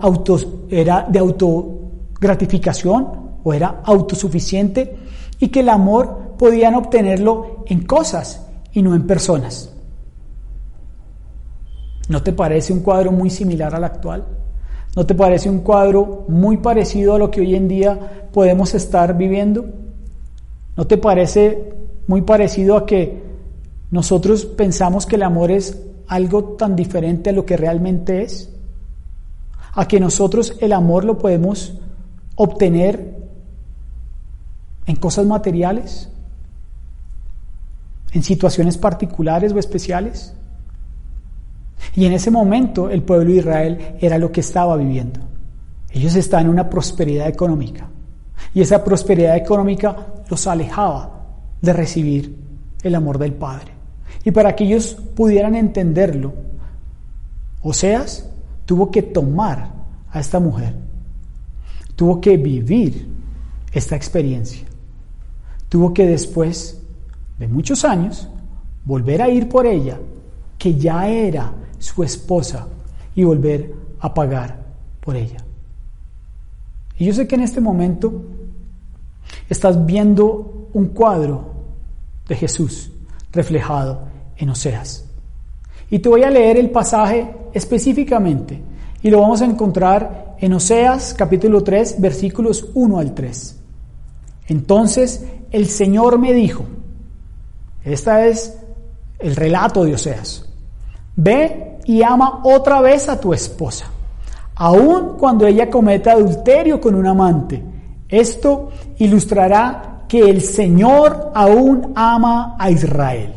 era 0.70 1.06
de 1.08 1.18
autogratificación 1.18 3.08
o 3.42 3.52
era 3.52 3.80
autosuficiente 3.84 4.96
y 5.40 5.48
que 5.48 5.60
el 5.60 5.68
amor 5.68 6.34
podían 6.38 6.74
obtenerlo 6.74 7.64
en 7.66 7.84
cosas 7.84 8.46
y 8.72 8.82
no 8.82 8.94
en 8.94 9.06
personas. 9.06 9.70
¿No 12.08 12.22
te 12.22 12.32
parece 12.32 12.72
un 12.72 12.80
cuadro 12.80 13.10
muy 13.10 13.30
similar 13.30 13.74
al 13.74 13.84
actual? 13.84 14.43
¿No 14.96 15.04
te 15.04 15.14
parece 15.14 15.50
un 15.50 15.60
cuadro 15.60 16.24
muy 16.28 16.58
parecido 16.58 17.14
a 17.14 17.18
lo 17.18 17.30
que 17.30 17.40
hoy 17.40 17.56
en 17.56 17.66
día 17.66 18.28
podemos 18.32 18.74
estar 18.74 19.16
viviendo? 19.16 19.64
¿No 20.76 20.86
te 20.86 20.98
parece 20.98 21.74
muy 22.06 22.22
parecido 22.22 22.76
a 22.76 22.86
que 22.86 23.22
nosotros 23.90 24.44
pensamos 24.44 25.06
que 25.06 25.16
el 25.16 25.24
amor 25.24 25.50
es 25.50 25.80
algo 26.06 26.44
tan 26.56 26.76
diferente 26.76 27.30
a 27.30 27.32
lo 27.32 27.44
que 27.44 27.56
realmente 27.56 28.22
es? 28.22 28.52
A 29.72 29.88
que 29.88 29.98
nosotros 29.98 30.56
el 30.60 30.72
amor 30.72 31.04
lo 31.04 31.18
podemos 31.18 31.74
obtener 32.36 33.24
en 34.86 34.96
cosas 34.96 35.26
materiales, 35.26 36.08
en 38.12 38.22
situaciones 38.22 38.78
particulares 38.78 39.52
o 39.52 39.58
especiales. 39.58 40.34
Y 41.94 42.06
en 42.06 42.12
ese 42.12 42.30
momento 42.30 42.88
el 42.88 43.02
pueblo 43.02 43.30
de 43.30 43.38
Israel 43.38 43.96
era 44.00 44.18
lo 44.18 44.32
que 44.32 44.40
estaba 44.40 44.76
viviendo. 44.76 45.20
Ellos 45.90 46.14
estaban 46.16 46.46
en 46.46 46.52
una 46.52 46.68
prosperidad 46.68 47.28
económica. 47.28 47.88
Y 48.52 48.60
esa 48.60 48.82
prosperidad 48.82 49.36
económica 49.36 49.96
los 50.28 50.46
alejaba 50.46 51.26
de 51.60 51.72
recibir 51.72 52.36
el 52.82 52.94
amor 52.94 53.18
del 53.18 53.32
Padre. 53.32 53.72
Y 54.24 54.30
para 54.30 54.54
que 54.56 54.64
ellos 54.64 54.96
pudieran 55.14 55.54
entenderlo, 55.54 56.32
Oseas 57.62 58.28
tuvo 58.66 58.90
que 58.90 59.02
tomar 59.02 59.70
a 60.10 60.20
esta 60.20 60.40
mujer, 60.40 60.74
tuvo 61.96 62.20
que 62.20 62.36
vivir 62.36 63.08
esta 63.72 63.96
experiencia, 63.96 64.64
tuvo 65.68 65.92
que 65.92 66.06
después 66.06 66.80
de 67.38 67.48
muchos 67.48 67.84
años 67.84 68.28
volver 68.84 69.22
a 69.22 69.28
ir 69.28 69.48
por 69.48 69.66
ella, 69.66 69.98
que 70.58 70.74
ya 70.76 71.08
era 71.08 71.52
su 71.84 72.02
esposa 72.02 72.66
y 73.14 73.24
volver 73.24 73.74
a 74.00 74.14
pagar 74.14 74.58
por 75.00 75.16
ella. 75.16 75.36
Y 76.96 77.04
yo 77.04 77.12
sé 77.12 77.26
que 77.28 77.34
en 77.34 77.42
este 77.42 77.60
momento 77.60 78.22
estás 79.50 79.84
viendo 79.84 80.68
un 80.72 80.86
cuadro 80.88 81.52
de 82.26 82.36
Jesús 82.36 82.90
reflejado 83.32 84.08
en 84.38 84.48
Oseas. 84.48 85.04
Y 85.90 85.98
te 85.98 86.08
voy 86.08 86.22
a 86.22 86.30
leer 86.30 86.56
el 86.56 86.70
pasaje 86.70 87.30
específicamente 87.52 88.62
y 89.02 89.10
lo 89.10 89.20
vamos 89.20 89.42
a 89.42 89.44
encontrar 89.44 90.36
en 90.40 90.54
Oseas 90.54 91.12
capítulo 91.12 91.62
3 91.62 92.00
versículos 92.00 92.66
1 92.72 92.98
al 92.98 93.12
3. 93.14 93.60
Entonces 94.48 95.26
el 95.50 95.66
Señor 95.66 96.18
me 96.18 96.32
dijo, 96.32 96.64
este 97.84 98.30
es 98.30 98.56
el 99.18 99.36
relato 99.36 99.84
de 99.84 99.94
Oseas, 99.94 100.48
ve 101.14 101.73
y 101.84 102.02
ama 102.02 102.40
otra 102.44 102.80
vez 102.80 103.08
a 103.08 103.20
tu 103.20 103.32
esposa, 103.32 103.86
aun 104.54 105.16
cuando 105.18 105.46
ella 105.46 105.70
cometa 105.70 106.12
adulterio 106.12 106.80
con 106.80 106.94
un 106.94 107.06
amante. 107.06 107.62
Esto 108.08 108.70
ilustrará 108.98 110.04
que 110.08 110.20
el 110.20 110.42
Señor 110.42 111.32
aún 111.34 111.92
ama 111.94 112.56
a 112.58 112.70
Israel, 112.70 113.34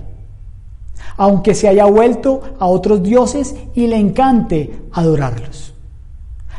aunque 1.17 1.55
se 1.55 1.67
haya 1.67 1.85
vuelto 1.85 2.41
a 2.59 2.67
otros 2.67 3.01
dioses 3.01 3.55
y 3.73 3.87
le 3.87 3.97
encante 3.97 4.87
adorarlos. 4.91 5.73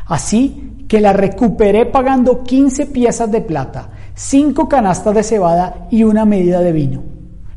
Así 0.06 0.84
que 0.88 1.00
la 1.00 1.12
recuperé 1.12 1.86
pagando 1.86 2.42
15 2.42 2.86
piezas 2.86 3.30
de 3.30 3.42
plata, 3.42 3.90
cinco 4.14 4.68
canastas 4.68 5.14
de 5.14 5.22
cebada 5.22 5.86
y 5.90 6.02
una 6.02 6.24
medida 6.24 6.60
de 6.60 6.72
vino. 6.72 7.02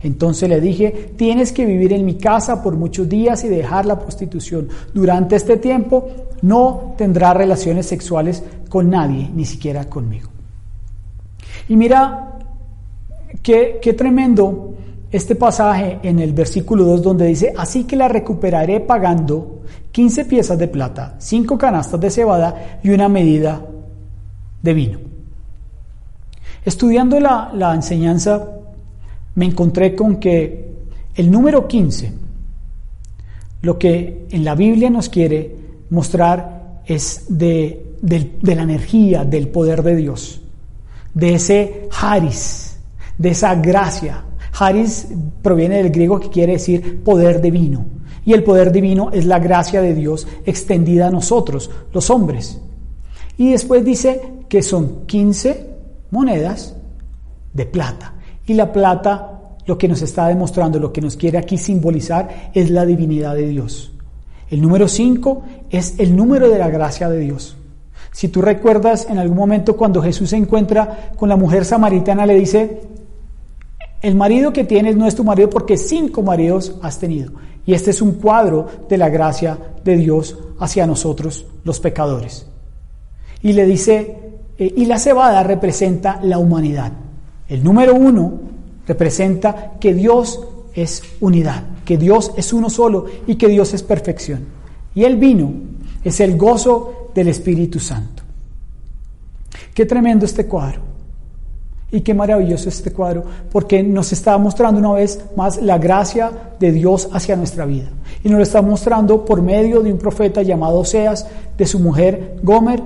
Entonces 0.04 0.50
le 0.50 0.60
dije, 0.60 1.14
tienes 1.16 1.52
que 1.52 1.66
vivir 1.66 1.94
en 1.94 2.06
mi 2.06 2.16
casa 2.16 2.64
por 2.64 2.76
muchos 2.76 3.08
días 3.08 3.44
y 3.44 3.50
dejar 3.50 3.86
la 3.86 4.00
prostitución. 4.00 4.68
Durante 4.94 5.36
este 5.36 5.58
tiempo 5.58 6.08
no 6.42 6.96
tendrá 6.98 7.34
relaciones 7.34 7.86
sexuales 7.86 8.44
con 8.70 8.90
nadie, 8.90 9.30
ni 9.34 9.46
siquiera 9.46 9.86
conmigo. 9.86 10.30
Y 11.70 11.76
mira, 11.76 12.40
qué, 13.44 13.80
qué 13.82 13.94
tremendo 13.94 14.74
este 15.12 15.36
pasaje 15.36 16.00
en 16.02 16.20
el 16.20 16.34
versículo 16.34 16.86
2 16.86 17.04
donde 17.04 17.28
dice, 17.28 17.54
así 17.56 17.84
que 17.84 17.96
la 17.96 18.08
recuperaré 18.08 18.80
pagando 18.80 19.62
15 19.92 20.26
piezas 20.26 20.58
de 20.58 20.68
plata, 20.68 21.16
5 21.20 21.58
canastas 21.58 22.00
de 22.00 22.10
cebada 22.10 22.80
y 22.82 22.90
una 22.90 23.08
medida 23.08 23.62
de 24.64 24.74
vino. 24.74 25.00
Estudiando 26.64 27.20
la 27.20 27.74
enseñanza 27.76 28.61
me 29.36 29.46
encontré 29.46 29.96
con 29.96 30.18
que 30.18 30.72
el 31.16 31.32
número 31.32 31.68
15, 31.68 32.12
lo 33.62 33.78
que 33.78 34.28
en 34.30 34.44
la 34.44 34.56
Biblia 34.56 34.90
nos 34.90 35.10
quiere 35.10 35.56
mostrar 35.90 36.82
es 36.86 37.26
de, 37.30 37.98
la 38.02 38.64
energía, 38.64 39.24
del 39.24 39.50
poder 39.50 39.84
de 39.84 39.96
Dios, 39.96 40.42
de 41.14 41.36
ese 41.36 41.90
haris, 42.00 42.78
de 43.18 43.30
esa 43.30 43.56
gracia. 43.56 44.26
Haris 44.58 45.08
proviene 45.42 45.78
del 45.78 45.92
griego 45.92 46.20
que 46.20 46.30
quiere 46.30 46.54
decir 46.54 47.04
poder 47.04 47.42
divino. 47.42 47.86
Y 48.26 48.34
el 48.34 48.44
poder 48.44 48.72
divino 48.72 49.10
es 49.12 49.26
la 49.26 49.40
gracia 49.40 49.82
de 49.82 49.96
Dios 49.96 50.28
extendida 50.46 51.08
a 51.08 51.12
nosotros, 51.12 51.72
los 51.92 52.10
hombres. 52.10 52.60
Y 53.38 53.52
después 53.52 53.84
dice 53.84 54.22
que 54.48 54.62
son 54.62 55.06
15 55.08 55.70
monedas 56.12 56.76
de 57.54 57.66
plata. 57.66 58.14
Y 58.52 58.54
la 58.54 58.74
plata 58.74 59.40
lo 59.66 59.78
que 59.78 59.88
nos 59.88 60.02
está 60.02 60.28
demostrando, 60.28 60.78
lo 60.78 60.92
que 60.92 61.00
nos 61.00 61.16
quiere 61.16 61.38
aquí 61.38 61.58
simbolizar 61.58 62.52
es 62.54 62.70
la 62.70 62.86
divinidad 62.86 63.34
de 63.34 63.48
Dios. 63.48 63.94
El 64.50 64.62
número 64.62 64.90
5 64.90 65.42
es 65.70 65.96
el 66.00 66.18
número 66.18 66.50
de 66.50 66.60
la 66.60 66.70
gracia 66.70 67.08
de 67.08 67.20
Dios. 67.20 67.56
Si 68.12 68.28
tú 68.28 68.42
recuerdas 68.42 69.08
en 69.10 69.20
algún 69.20 69.38
momento 69.38 69.78
cuando 69.78 70.02
Jesús 70.02 70.32
se 70.32 70.36
encuentra 70.36 71.14
con 71.16 71.30
la 71.30 71.38
mujer 71.38 71.64
samaritana, 71.64 72.26
le 72.26 72.36
dice, 72.36 72.82
el 74.02 74.16
marido 74.16 74.52
que 74.52 74.66
tienes 74.66 74.98
no 74.98 75.08
es 75.08 75.16
tu 75.16 75.24
marido 75.24 75.50
porque 75.50 75.78
cinco 75.78 76.22
maridos 76.22 76.76
has 76.82 77.00
tenido. 77.00 77.32
Y 77.66 77.74
este 77.74 77.92
es 77.92 78.02
un 78.02 78.16
cuadro 78.16 78.68
de 78.90 78.98
la 78.98 79.08
gracia 79.08 79.58
de 79.86 79.96
Dios 79.96 80.38
hacia 80.60 80.86
nosotros, 80.86 81.46
los 81.64 81.80
pecadores. 81.80 82.48
Y 83.44 83.54
le 83.54 83.66
dice, 83.66 84.18
eh, 84.58 84.74
y 84.76 84.84
la 84.88 85.00
cebada 85.00 85.42
representa 85.42 86.20
la 86.22 86.38
humanidad. 86.38 86.92
El 87.52 87.66
número 87.66 87.94
uno 87.94 88.32
representa 88.88 89.74
que 89.78 89.94
Dios 89.94 90.40
es 90.74 91.04
unidad, 91.20 91.66
que 91.84 91.98
Dios 91.98 92.32
es 92.38 92.54
uno 92.54 92.70
solo 92.70 93.08
y 93.28 93.36
que 93.36 93.50
Dios 93.50 93.74
es 93.74 93.84
perfección. 93.84 94.46
Y 94.96 95.04
el 95.04 95.18
vino 95.18 95.52
es 96.02 96.22
el 96.22 96.38
gozo 96.38 97.10
del 97.14 97.28
Espíritu 97.28 97.78
Santo. 97.78 98.24
Qué 99.74 99.86
tremendo 99.86 100.24
este 100.24 100.46
cuadro. 100.46 100.80
Y 101.92 102.00
qué 102.00 102.14
maravilloso 102.14 102.70
este 102.70 102.94
cuadro, 102.94 103.26
porque 103.52 103.84
nos 103.84 104.14
está 104.14 104.38
mostrando 104.38 104.80
una 104.80 104.94
vez 104.94 105.22
más 105.36 105.62
la 105.62 105.78
gracia 105.78 106.32
de 106.58 106.72
Dios 106.72 107.10
hacia 107.12 107.36
nuestra 107.36 107.66
vida. 107.66 107.90
Y 108.24 108.30
nos 108.30 108.38
lo 108.38 108.44
está 108.44 108.62
mostrando 108.62 109.26
por 109.26 109.42
medio 109.42 109.82
de 109.82 109.92
un 109.92 110.00
profeta 110.00 110.42
llamado 110.42 110.80
Oseas, 110.80 111.28
de 111.58 111.66
su 111.66 111.80
mujer 111.80 112.38
Gomer, 112.44 112.82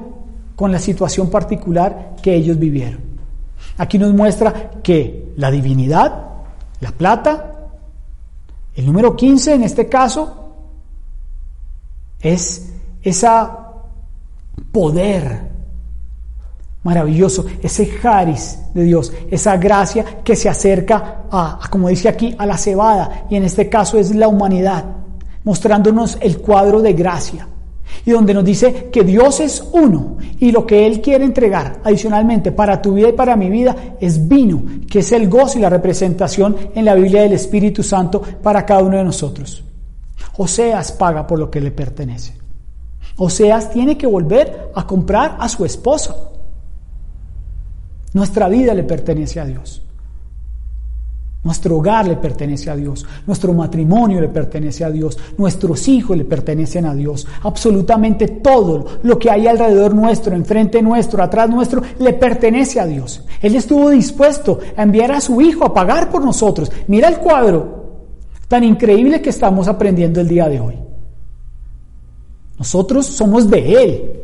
con 0.56 0.72
la 0.72 0.80
situación 0.80 1.30
particular 1.30 2.16
que 2.20 2.34
ellos 2.34 2.58
vivieron. 2.58 3.15
Aquí 3.78 3.98
nos 3.98 4.14
muestra 4.14 4.72
que 4.82 5.34
la 5.38 5.52
divinidad, 5.52 6.26
la 6.80 6.92
plata, 6.92 7.52
el 8.76 8.86
número 8.86 9.16
15 9.16 9.56
en 9.56 9.64
este 9.64 9.88
caso, 9.88 10.54
es 12.20 12.74
esa 13.02 13.72
poder 14.72 15.52
maravilloso, 16.84 17.46
ese 17.64 17.88
jaris 17.88 18.60
de 18.74 18.84
Dios, 18.84 19.12
esa 19.32 19.58
gracia 19.58 20.06
que 20.24 20.36
se 20.36 20.48
acerca 20.48 21.24
a, 21.32 21.60
como 21.70 21.90
dice 21.90 22.08
aquí, 22.08 22.36
a 22.38 22.46
la 22.46 22.58
cebada, 22.58 23.26
y 23.30 23.36
en 23.36 23.44
este 23.44 23.68
caso 23.70 23.98
es 23.98 24.14
la 24.14 24.28
humanidad, 24.28 24.86
mostrándonos 25.44 26.18
el 26.22 26.38
cuadro 26.38 26.82
de 26.82 26.94
gracia, 26.94 27.48
y 28.06 28.12
donde 28.12 28.34
nos 28.34 28.46
dice 28.46 28.90
que 28.92 29.04
Dios 29.04 29.40
es 29.40 29.64
uno, 29.72 30.18
y 30.40 30.52
lo 30.52 30.66
que 30.66 30.86
Él 30.86 31.02
quiere 31.02 31.26
entregar 31.26 31.80
adicionalmente 31.84 32.52
para 32.52 32.82
tu 32.82 32.94
vida 32.94 33.10
y 33.10 33.14
para 33.14 33.36
mi 33.36 33.50
vida 33.50 33.76
es 34.00 34.28
vino, 34.28 34.64
que 34.90 35.00
es 35.00 35.12
el 35.12 35.30
gozo 35.30 35.58
y 35.58 35.62
la 35.62 35.70
representación 35.70 36.56
en 36.76 36.86
la 36.86 36.96
Biblia 36.96 37.22
del 37.22 37.34
Espíritu 37.34 37.84
Santo 37.84 38.22
para 38.22 38.66
cada 38.66 38.84
uno 38.84 38.98
de 38.98 39.04
nosotros. 39.04 39.64
Oseas 40.38 40.92
paga 40.92 41.26
por 41.26 41.40
lo 41.40 41.50
que 41.50 41.62
le 41.62 41.72
pertenece. 41.72 42.34
Oseas 43.18 43.72
tiene 43.72 43.98
que 43.98 44.08
volver 44.08 44.72
a 44.76 44.86
comprar 44.86 45.38
a 45.40 45.48
su 45.48 45.64
esposa. 45.64 46.16
Nuestra 48.14 48.50
vida 48.50 48.74
le 48.74 48.84
pertenece 48.84 49.40
a 49.40 49.46
Dios. 49.46 49.85
Nuestro 51.46 51.78
hogar 51.78 52.08
le 52.08 52.16
pertenece 52.16 52.72
a 52.72 52.76
Dios, 52.76 53.06
nuestro 53.28 53.54
matrimonio 53.54 54.20
le 54.20 54.30
pertenece 54.30 54.84
a 54.84 54.90
Dios, 54.90 55.16
nuestros 55.38 55.88
hijos 55.88 56.18
le 56.18 56.26
pertenecen 56.26 56.88
a 56.88 56.96
Dios. 56.96 57.28
Absolutamente 57.44 58.28
todo 58.28 58.84
lo 59.04 59.20
que 59.20 59.30
hay 59.30 59.46
alrededor 59.46 59.94
nuestro, 59.94 60.36
enfrente 60.36 60.82
nuestro, 60.82 61.22
atrás 61.22 61.48
nuestro, 61.48 61.84
le 62.00 62.14
pertenece 62.14 62.80
a 62.80 62.88
Dios. 62.88 63.24
Él 63.44 63.56
estuvo 63.56 63.92
dispuesto 63.92 64.58
a 64.76 64.82
enviar 64.82 65.12
a 65.12 65.22
su 65.22 65.40
hijo 65.40 65.64
a 65.66 65.72
pagar 65.72 66.10
por 66.10 66.26
nosotros. 66.26 66.72
Mira 66.88 67.10
el 67.10 67.20
cuadro 67.20 68.08
tan 68.48 68.64
increíble 68.64 69.22
que 69.22 69.30
estamos 69.30 69.68
aprendiendo 69.68 70.22
el 70.22 70.28
día 70.28 70.50
de 70.50 70.60
hoy. 70.60 70.80
Nosotros 72.58 73.06
somos 73.06 73.48
de 73.48 73.84
Él. 73.84 74.22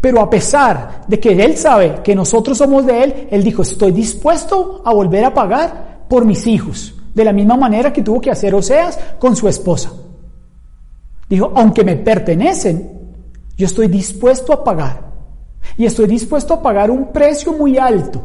Pero 0.00 0.20
a 0.20 0.30
pesar 0.30 1.02
de 1.08 1.18
que 1.18 1.32
Él 1.32 1.56
sabe 1.56 1.96
que 2.04 2.14
nosotros 2.14 2.56
somos 2.58 2.86
de 2.86 3.02
Él, 3.02 3.28
Él 3.28 3.42
dijo, 3.42 3.62
estoy 3.62 3.90
dispuesto 3.90 4.82
a 4.84 4.94
volver 4.94 5.24
a 5.24 5.34
pagar 5.34 5.89
por 6.10 6.26
mis 6.26 6.46
hijos, 6.46 6.94
de 7.14 7.24
la 7.24 7.32
misma 7.32 7.56
manera 7.56 7.92
que 7.92 8.02
tuvo 8.02 8.20
que 8.20 8.30
hacer 8.30 8.54
Oseas 8.54 8.98
con 9.18 9.34
su 9.36 9.48
esposa. 9.48 9.92
Dijo, 11.28 11.52
aunque 11.54 11.84
me 11.84 11.96
pertenecen, 11.96 12.90
yo 13.56 13.66
estoy 13.66 13.86
dispuesto 13.86 14.52
a 14.52 14.62
pagar. 14.62 15.08
Y 15.78 15.86
estoy 15.86 16.06
dispuesto 16.06 16.54
a 16.54 16.62
pagar 16.62 16.90
un 16.90 17.12
precio 17.12 17.52
muy 17.52 17.78
alto. 17.78 18.20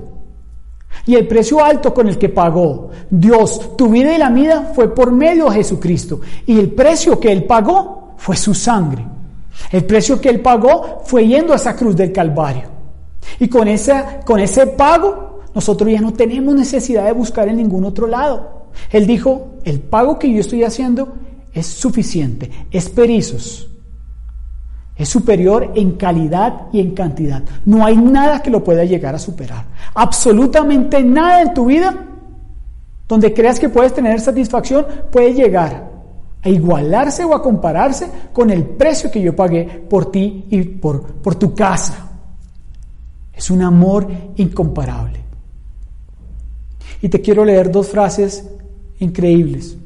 Y 1.06 1.16
el 1.16 1.28
precio 1.28 1.64
alto 1.64 1.94
con 1.94 2.08
el 2.08 2.18
que 2.18 2.30
pagó 2.30 2.90
Dios 3.10 3.78
tu 3.78 3.90
vida 3.90 4.16
y 4.16 4.18
la 4.18 4.30
mía 4.30 4.72
fue 4.74 4.94
por 4.94 5.12
medio 5.12 5.46
de 5.46 5.58
Jesucristo. 5.58 6.22
Y 6.48 6.60
el 6.60 6.72
precio 6.72 7.20
que 7.20 7.32
Él 7.32 7.44
pagó 7.44 8.16
fue 8.18 8.36
su 8.36 8.54
sangre. 8.54 9.06
El 9.72 9.86
precio 9.86 10.20
que 10.20 10.30
él 10.30 10.42
pagó 10.42 11.02
fue 11.06 11.28
yendo 11.28 11.54
a 11.54 11.58
esa 11.58 11.76
cruz 11.76 11.96
del 11.96 12.12
Calvario. 12.12 12.64
Y 13.40 13.48
con, 13.48 13.68
con 14.26 14.40
ese 14.40 14.68
pago, 14.68 15.25
nosotros 15.56 15.90
ya 15.90 16.02
no 16.02 16.12
tenemos 16.14 16.54
necesidad 16.54 17.06
de 17.06 17.14
buscar 17.14 17.48
en 17.48 17.56
ningún 17.56 17.86
otro 17.86 18.08
lado. 18.08 18.68
Él 18.92 19.08
dijo, 19.08 19.56
el 19.64 19.80
pago 19.80 20.20
que 20.20 20.32
yo 20.32 20.42
estoy 20.42 20.64
haciendo 20.64 21.16
es 21.54 21.66
suficiente, 21.66 22.52
es 22.70 22.90
perizos, 22.90 23.70
es 24.98 25.08
superior 25.08 25.72
en 25.76 25.92
calidad 25.94 26.68
y 26.74 26.82
en 26.82 26.94
cantidad. 26.94 27.42
No 27.66 27.86
hay 27.86 27.96
nada 27.96 28.42
que 28.42 28.50
lo 28.50 28.64
pueda 28.66 28.84
llegar 28.84 29.16
a 29.16 29.20
superar. 29.20 29.66
Absolutamente 29.94 31.02
nada 31.02 31.42
en 31.42 31.54
tu 31.54 31.66
vida 31.68 32.06
donde 33.08 33.34
creas 33.34 33.58
que 33.58 33.70
puedes 33.70 33.94
tener 33.94 34.20
satisfacción 34.20 34.86
puede 35.10 35.34
llegar 35.34 35.90
a 36.42 36.50
igualarse 36.50 37.24
o 37.24 37.34
a 37.34 37.42
compararse 37.42 38.10
con 38.34 38.50
el 38.50 38.64
precio 38.66 39.10
que 39.10 39.22
yo 39.22 39.34
pagué 39.34 39.86
por 39.90 40.12
ti 40.12 40.48
y 40.50 40.64
por, 40.64 41.02
por 41.02 41.36
tu 41.36 41.56
casa. 41.56 42.10
Es 43.34 43.50
un 43.50 43.62
amor 43.62 44.08
incomparable. 44.36 45.25
Y 47.06 47.10
te 47.10 47.22
quiero 47.22 47.46
leer 47.46 47.72
dos 47.72 47.90
frases 47.90 48.50
increíbles. 48.98 49.78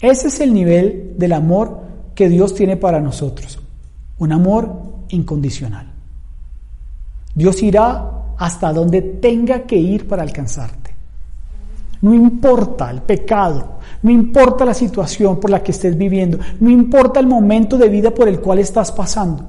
Ese 0.00 0.26
es 0.26 0.40
el 0.40 0.52
nivel 0.52 1.14
del 1.16 1.32
amor 1.34 1.80
que 2.12 2.28
Dios 2.28 2.56
tiene 2.56 2.76
para 2.76 2.98
nosotros. 2.98 3.60
Un 4.18 4.32
amor 4.32 4.82
incondicional. 5.10 5.88
Dios 7.32 7.62
irá 7.62 8.10
hasta 8.36 8.72
donde 8.72 9.00
tenga 9.00 9.62
que 9.62 9.76
ir 9.76 10.08
para 10.08 10.24
alcanzarte. 10.24 10.92
No 12.02 12.12
importa 12.12 12.90
el 12.90 13.02
pecado, 13.02 13.78
no 14.02 14.10
importa 14.10 14.64
la 14.64 14.74
situación 14.74 15.38
por 15.38 15.50
la 15.50 15.62
que 15.62 15.70
estés 15.70 15.96
viviendo, 15.96 16.40
no 16.58 16.68
importa 16.68 17.20
el 17.20 17.28
momento 17.28 17.78
de 17.78 17.88
vida 17.88 18.10
por 18.10 18.26
el 18.26 18.40
cual 18.40 18.58
estás 18.58 18.90
pasando. 18.90 19.44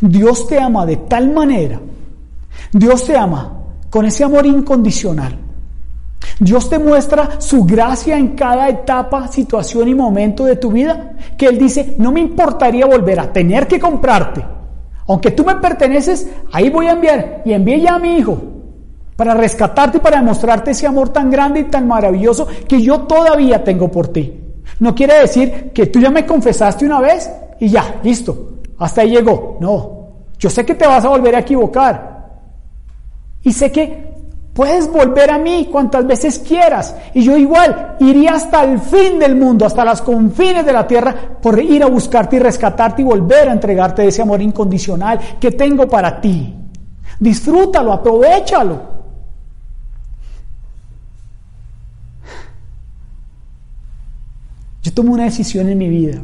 Dios 0.00 0.46
te 0.46 0.60
ama 0.60 0.86
de 0.86 0.98
tal 0.98 1.32
manera, 1.32 1.80
Dios 2.72 3.02
te 3.06 3.16
ama 3.16 3.60
con 3.90 4.04
ese 4.04 4.22
amor 4.22 4.46
incondicional. 4.46 5.49
Dios 6.38 6.70
te 6.70 6.78
muestra 6.78 7.40
su 7.40 7.64
gracia 7.64 8.16
en 8.16 8.28
cada 8.28 8.68
etapa, 8.68 9.28
situación 9.28 9.88
y 9.88 9.94
momento 9.94 10.44
de 10.44 10.56
tu 10.56 10.72
vida, 10.72 11.12
que 11.36 11.46
Él 11.46 11.58
dice, 11.58 11.94
no 11.98 12.12
me 12.12 12.20
importaría 12.20 12.86
volver 12.86 13.20
a 13.20 13.32
tener 13.32 13.66
que 13.66 13.78
comprarte. 13.78 14.44
Aunque 15.06 15.32
tú 15.32 15.44
me 15.44 15.56
perteneces, 15.56 16.30
ahí 16.52 16.70
voy 16.70 16.86
a 16.86 16.92
enviar 16.92 17.42
y 17.44 17.52
envié 17.52 17.80
ya 17.80 17.94
a 17.94 17.98
mi 17.98 18.16
hijo 18.16 18.38
para 19.16 19.34
rescatarte 19.34 19.98
y 19.98 20.00
para 20.00 20.16
demostrarte 20.16 20.70
ese 20.70 20.86
amor 20.86 21.10
tan 21.10 21.30
grande 21.30 21.60
y 21.60 21.64
tan 21.64 21.86
maravilloso 21.86 22.46
que 22.66 22.80
yo 22.80 23.00
todavía 23.00 23.62
tengo 23.62 23.90
por 23.90 24.08
ti. 24.08 24.40
No 24.78 24.94
quiere 24.94 25.20
decir 25.20 25.72
que 25.74 25.86
tú 25.86 26.00
ya 26.00 26.10
me 26.10 26.24
confesaste 26.24 26.86
una 26.86 27.00
vez 27.00 27.30
y 27.58 27.68
ya, 27.68 27.96
listo, 28.02 28.60
hasta 28.78 29.02
ahí 29.02 29.10
llegó. 29.10 29.58
No, 29.60 30.00
yo 30.38 30.48
sé 30.48 30.64
que 30.64 30.74
te 30.74 30.86
vas 30.86 31.04
a 31.04 31.10
volver 31.10 31.34
a 31.34 31.40
equivocar. 31.40 32.30
Y 33.42 33.52
sé 33.52 33.70
que 33.70 34.10
puedes 34.54 34.90
volver 34.90 35.30
a 35.30 35.38
mí 35.38 35.68
cuantas 35.70 36.06
veces 36.06 36.38
quieras. 36.38 36.94
Y 37.14 37.22
yo 37.22 37.36
igual 37.36 37.96
iría 38.00 38.34
hasta 38.34 38.64
el 38.64 38.78
fin 38.78 39.18
del 39.18 39.36
mundo, 39.36 39.66
hasta 39.66 39.84
las 39.84 40.02
confines 40.02 40.64
de 40.64 40.72
la 40.72 40.86
tierra, 40.86 41.14
por 41.40 41.60
ir 41.62 41.82
a 41.82 41.86
buscarte 41.86 42.36
y 42.36 42.38
rescatarte 42.38 43.02
y 43.02 43.04
volver 43.04 43.48
a 43.48 43.52
entregarte 43.52 44.06
ese 44.06 44.22
amor 44.22 44.42
incondicional 44.42 45.18
que 45.40 45.52
tengo 45.52 45.88
para 45.88 46.20
ti. 46.20 46.54
Disfrútalo, 47.18 47.92
aprovechalo. 47.92 49.00
Yo 54.82 54.94
tomo 54.94 55.12
una 55.12 55.24
decisión 55.24 55.68
en 55.68 55.78
mi 55.78 55.88
vida 55.88 56.22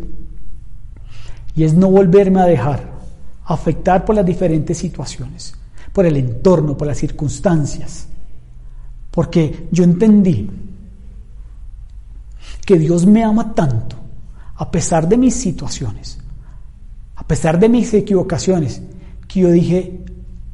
y 1.55 1.65
es 1.65 1.75
no 1.75 1.91
volverme 1.91 2.41
a 2.41 2.47
dejar 2.47 2.97
afectar 3.45 4.05
por 4.05 4.15
las 4.15 4.27
diferentes 4.27 4.79
situaciones, 4.79 5.55
por 5.93 6.07
el 6.07 6.17
entorno, 6.17 6.77
por 6.77 6.87
las 6.87 6.99
circunstancias, 6.99 8.09
porque 9.17 9.67
yo 9.73 9.83
entendí 9.83 10.51
que 12.67 12.79
Dios 12.79 13.07
me 13.07 13.25
ama 13.25 13.55
tanto 13.55 13.97
a 14.57 14.71
pesar 14.71 15.09
de 15.09 15.17
mis 15.17 15.35
situaciones, 15.35 16.19
a 17.15 17.27
pesar 17.27 17.59
de 17.59 17.71
mis 17.71 17.95
equivocaciones, 17.95 18.83
que 19.27 19.41
yo 19.41 19.51
dije, 19.51 20.05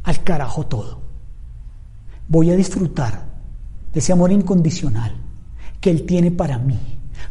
al 0.05 0.23
carajo 0.23 0.65
todo. 0.67 1.03
Voy 2.29 2.53
a 2.53 2.57
disfrutar 2.57 3.25
de 3.93 3.99
ese 3.99 4.13
amor 4.13 4.31
incondicional 4.31 5.17
que 5.81 5.91
Él 5.91 6.07
tiene 6.07 6.31
para 6.31 6.57
mí 6.57 6.79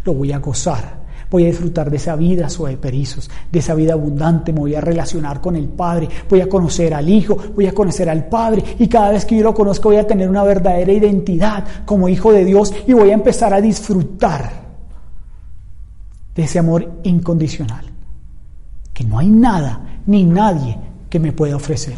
lo 0.03 0.13
voy 0.13 0.33
a 0.33 0.39
gozar. 0.39 1.00
Voy 1.31 1.45
a 1.45 1.47
disfrutar 1.47 1.89
de 1.89 1.95
esa 1.95 2.17
vida 2.17 2.49
suave 2.49 2.75
perizos, 2.75 3.31
de 3.49 3.59
esa 3.59 3.73
vida 3.73 3.93
abundante, 3.93 4.51
me 4.51 4.59
voy 4.59 4.75
a 4.75 4.81
relacionar 4.81 5.39
con 5.39 5.55
el 5.55 5.69
Padre, 5.69 6.09
voy 6.29 6.41
a 6.41 6.49
conocer 6.49 6.93
al 6.93 7.07
Hijo, 7.07 7.37
voy 7.55 7.67
a 7.67 7.73
conocer 7.73 8.09
al 8.09 8.27
Padre. 8.27 8.61
Y 8.79 8.89
cada 8.89 9.11
vez 9.11 9.23
que 9.23 9.37
yo 9.37 9.43
lo 9.43 9.53
conozco 9.53 9.87
voy 9.87 9.97
a 9.97 10.05
tener 10.05 10.29
una 10.29 10.43
verdadera 10.43 10.91
identidad 10.91 11.63
como 11.85 12.09
Hijo 12.09 12.33
de 12.33 12.43
Dios 12.43 12.73
y 12.85 12.91
voy 12.91 13.11
a 13.11 13.13
empezar 13.13 13.53
a 13.53 13.61
disfrutar 13.61 14.51
de 16.35 16.43
ese 16.43 16.59
amor 16.59 16.99
incondicional, 17.03 17.85
que 18.93 19.05
no 19.05 19.17
hay 19.17 19.29
nada 19.29 20.01
ni 20.07 20.25
nadie 20.25 20.77
que 21.09 21.19
me 21.19 21.31
pueda 21.31 21.55
ofrecer. 21.55 21.95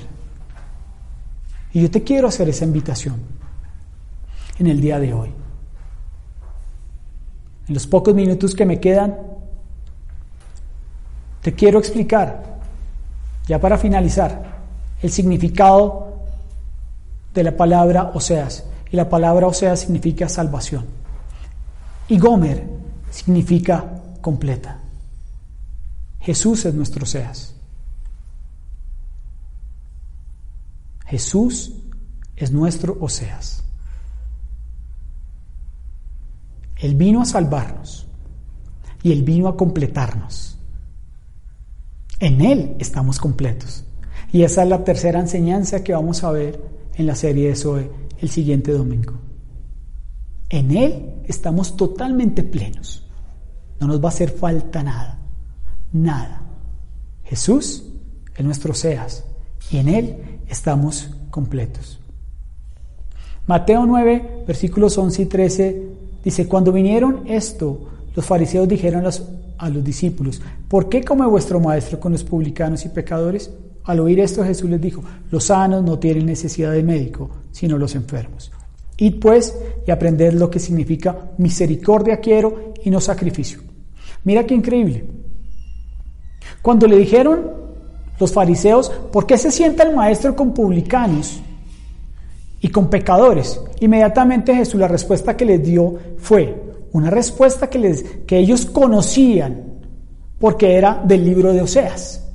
Y 1.73 1.81
yo 1.81 1.89
te 1.89 2.03
quiero 2.03 2.27
hacer 2.27 2.49
esa 2.49 2.65
invitación 2.65 3.15
en 4.59 4.67
el 4.67 4.79
día 4.79 4.99
de 4.99 5.11
hoy 5.11 5.42
en 7.67 7.73
los 7.73 7.87
pocos 7.87 8.13
minutos 8.13 8.55
que 8.55 8.65
me 8.65 8.79
quedan, 8.79 9.17
te 11.41 11.53
quiero 11.53 11.79
explicar, 11.79 12.59
ya 13.47 13.59
para 13.59 13.77
finalizar, 13.77 14.61
el 15.01 15.11
significado 15.11 16.13
de 17.33 17.43
la 17.43 17.55
palabra 17.57 18.11
Oseas. 18.13 18.65
Y 18.91 18.95
la 18.95 19.09
palabra 19.09 19.47
Oseas 19.47 19.81
significa 19.81 20.29
salvación. 20.29 20.85
Y 22.07 22.17
Gomer 22.19 22.63
significa 23.09 24.01
completa. 24.21 24.79
Jesús 26.19 26.65
es 26.65 26.73
nuestro 26.73 27.03
Oseas. 27.03 27.55
Jesús 31.05 31.73
es 32.35 32.51
nuestro 32.51 32.97
Oseas. 33.01 33.62
Él 36.83 36.95
vino 36.95 37.21
a 37.21 37.25
salvarnos 37.25 38.07
y 39.03 39.13
Él 39.13 39.23
vino 39.23 39.47
a 39.47 39.55
completarnos. 39.55 40.57
En 42.19 42.41
Él 42.41 42.75
estamos 42.77 43.19
completos. 43.19 43.85
Y 44.33 44.43
esa 44.43 44.63
es 44.63 44.69
la 44.69 44.83
tercera 44.83 45.21
enseñanza 45.21 45.81
que 45.81 45.93
vamos 45.93 46.25
a 46.25 46.31
ver 46.31 46.59
en 46.95 47.07
la 47.07 47.15
serie 47.15 47.47
de 47.47 47.55
Zoe 47.55 47.89
el 48.19 48.29
siguiente 48.29 48.73
domingo. 48.73 49.13
En 50.49 50.75
Él 50.75 51.21
estamos 51.23 51.77
totalmente 51.77 52.43
plenos. 52.43 53.07
No 53.79 53.87
nos 53.87 54.01
va 54.01 54.07
a 54.07 54.09
hacer 54.09 54.31
falta 54.31 54.83
nada. 54.83 55.19
Nada. 55.93 56.41
Jesús 57.23 57.85
es 58.35 58.43
nuestro 58.43 58.73
Seas 58.73 59.23
y 59.71 59.77
en 59.77 59.87
Él 59.87 60.17
estamos 60.49 61.11
completos. 61.29 62.01
Mateo 63.47 63.85
9, 63.85 64.43
versículos 64.45 64.97
11 64.97 65.21
y 65.21 65.25
13 65.27 66.02
dice, 66.23 66.47
cuando 66.47 66.71
vinieron 66.71 67.21
esto, 67.27 67.89
los 68.15 68.25
fariseos 68.25 68.67
dijeron 68.67 69.05
a 69.57 69.69
los 69.69 69.83
discípulos, 69.83 70.41
¿por 70.67 70.89
qué 70.89 71.03
come 71.03 71.25
vuestro 71.25 71.59
maestro 71.59 71.99
con 71.99 72.11
los 72.11 72.23
publicanos 72.23 72.85
y 72.85 72.89
pecadores? 72.89 73.51
Al 73.85 73.99
oír 73.99 74.19
esto 74.19 74.43
Jesús 74.43 74.69
les 74.69 74.79
dijo, 74.79 75.03
los 75.29 75.45
sanos 75.45 75.83
no 75.83 75.99
tienen 75.99 76.25
necesidad 76.25 76.71
de 76.71 76.83
médico, 76.83 77.29
sino 77.51 77.77
los 77.77 77.95
enfermos. 77.95 78.51
Id 78.97 79.19
pues 79.19 79.57
y 79.85 79.91
aprended 79.91 80.33
lo 80.33 80.49
que 80.49 80.59
significa 80.59 81.31
misericordia 81.37 82.17
quiero 82.17 82.73
y 82.83 82.89
no 82.89 83.01
sacrificio. 83.01 83.61
Mira 84.23 84.45
qué 84.45 84.53
increíble. 84.53 85.05
Cuando 86.61 86.87
le 86.87 86.97
dijeron 86.97 87.51
los 88.19 88.31
fariseos, 88.31 88.89
¿por 89.11 89.25
qué 89.25 89.37
se 89.37 89.51
sienta 89.51 89.83
el 89.83 89.95
maestro 89.95 90.35
con 90.35 90.53
publicanos 90.53 91.41
y 92.63 92.69
con 92.69 92.89
pecadores? 92.89 93.59
Inmediatamente 93.81 94.55
Jesús 94.55 94.79
la 94.79 94.87
respuesta 94.87 95.35
que 95.35 95.43
les 95.43 95.61
dio 95.61 95.95
fue 96.17 96.63
una 96.93 97.09
respuesta 97.09 97.69
que, 97.69 97.77
les, 97.77 98.03
que 98.25 98.37
ellos 98.37 98.65
conocían 98.65 99.81
porque 100.39 100.77
era 100.77 101.03
del 101.03 101.25
libro 101.25 101.51
de 101.51 101.61
Oseas. 101.61 102.25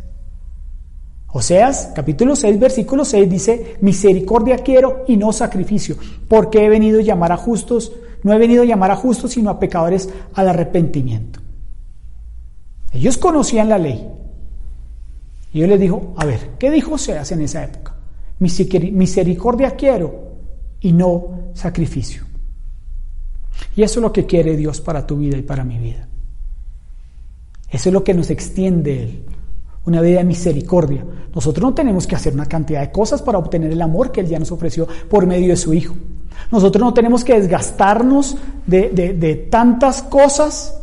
Oseas, 1.33 1.93
capítulo 1.95 2.37
6, 2.37 2.61
versículo 2.61 3.07
6 3.07 3.31
dice, 3.31 3.76
misericordia 3.81 4.59
quiero 4.59 5.05
y 5.09 5.16
no 5.16 5.33
sacrificio, 5.33 5.97
porque 6.29 6.62
he 6.64 6.68
venido 6.68 7.01
a 7.01 7.03
llamar 7.03 7.33
a 7.33 7.37
justos, 7.39 7.93
no 8.22 8.33
he 8.35 8.39
venido 8.39 8.64
a 8.64 8.66
llamar 8.66 8.91
a 8.91 8.97
justos, 8.97 9.33
sino 9.33 9.49
a 9.49 9.59
pecadores 9.59 10.11
al 10.35 10.49
arrepentimiento. 10.49 11.41
Ellos 12.93 13.16
conocían 13.16 13.70
la 13.70 13.79
ley. 13.79 14.07
Y 15.55 15.61
yo 15.61 15.66
les 15.66 15.81
dijo, 15.81 16.12
a 16.18 16.26
ver, 16.26 16.51
¿qué 16.59 16.70
dijo 16.70 16.95
Oseas 16.95 17.33
en 17.33 17.41
esa 17.41 17.64
época? 17.64 17.97
Misericordia 18.39 19.76
quiero 19.76 20.36
y 20.80 20.93
no 20.93 21.51
sacrificio. 21.55 22.24
Y 23.74 23.82
eso 23.82 24.01
es 24.01 24.03
lo 24.03 24.12
que 24.12 24.26
quiere 24.26 24.57
Dios 24.57 24.80
para 24.80 25.07
tu 25.07 25.16
vida 25.16 25.36
y 25.36 25.43
para 25.43 25.64
mi 25.64 25.78
vida. 25.78 26.09
Eso 27.70 27.89
es 27.89 27.93
lo 27.93 28.05
que 28.05 28.14
nos 28.14 28.30
extiende 28.30 29.03
Él 29.03 29.24
una 29.89 30.03
vida 30.03 30.18
de 30.18 30.24
misericordia. 30.24 31.05
Nosotros 31.34 31.62
no 31.62 31.74
tenemos 31.74 32.07
que 32.07 32.14
hacer 32.14 32.34
una 32.34 32.45
cantidad 32.45 32.80
de 32.80 32.93
cosas 32.93 33.22
para 33.22 33.39
obtener 33.39 33.72
el 33.72 33.80
amor 33.80 34.12
que 34.12 34.20
Él 34.20 34.28
ya 34.28 34.39
nos 34.39 34.53
ofreció 34.53 34.86
por 35.09 35.26
medio 35.26 35.49
de 35.49 35.57
su 35.57 35.72
Hijo. 35.72 35.95
Nosotros 36.53 36.84
no 36.84 36.93
tenemos 36.93 37.24
que 37.24 37.41
desgastarnos 37.41 38.36
de, 38.66 38.91
de 38.91 39.34
tantas 39.51 40.03
cosas 40.03 40.78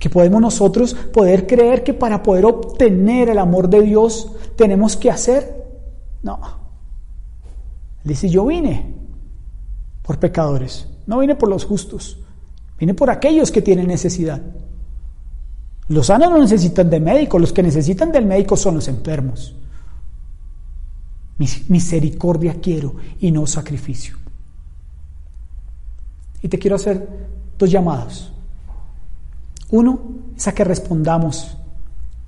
que 0.00 0.08
podemos 0.08 0.40
nosotros 0.40 0.94
poder 0.94 1.46
creer 1.46 1.84
que 1.84 1.92
para 1.92 2.22
poder 2.22 2.46
obtener 2.46 3.28
el 3.28 3.38
amor 3.38 3.68
de 3.68 3.82
Dios 3.82 4.32
tenemos 4.56 4.96
que 4.96 5.10
hacer. 5.10 5.62
No. 6.22 6.40
Él 8.02 8.08
dice, 8.08 8.30
yo 8.30 8.46
vine 8.46 8.94
por 10.02 10.18
pecadores, 10.18 10.88
no 11.06 11.18
vine 11.18 11.34
por 11.34 11.50
los 11.50 11.66
justos, 11.66 12.18
vine 12.78 12.94
por 12.94 13.10
aquellos 13.10 13.52
que 13.52 13.60
tienen 13.60 13.88
necesidad. 13.88 14.40
Los 15.88 16.06
sanos 16.06 16.30
no 16.30 16.38
necesitan 16.38 16.88
de 16.88 16.98
médico, 16.98 17.38
los 17.38 17.52
que 17.52 17.62
necesitan 17.62 18.10
del 18.10 18.24
médico 18.24 18.56
son 18.56 18.76
los 18.76 18.88
enfermos. 18.88 19.54
Misericordia 21.68 22.56
quiero 22.60 22.94
y 23.20 23.30
no 23.30 23.46
sacrificio. 23.46 24.16
Y 26.42 26.48
te 26.48 26.58
quiero 26.58 26.76
hacer 26.76 27.06
dos 27.58 27.70
llamados. 27.70 28.32
Uno 29.70 30.00
es 30.36 30.48
a 30.48 30.52
que 30.52 30.64
respondamos 30.64 31.56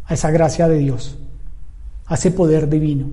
a 0.04 0.14
esa 0.14 0.30
gracia 0.30 0.68
de 0.68 0.78
Dios, 0.78 1.18
a 2.06 2.14
ese 2.14 2.30
poder 2.30 2.68
divino. 2.68 3.06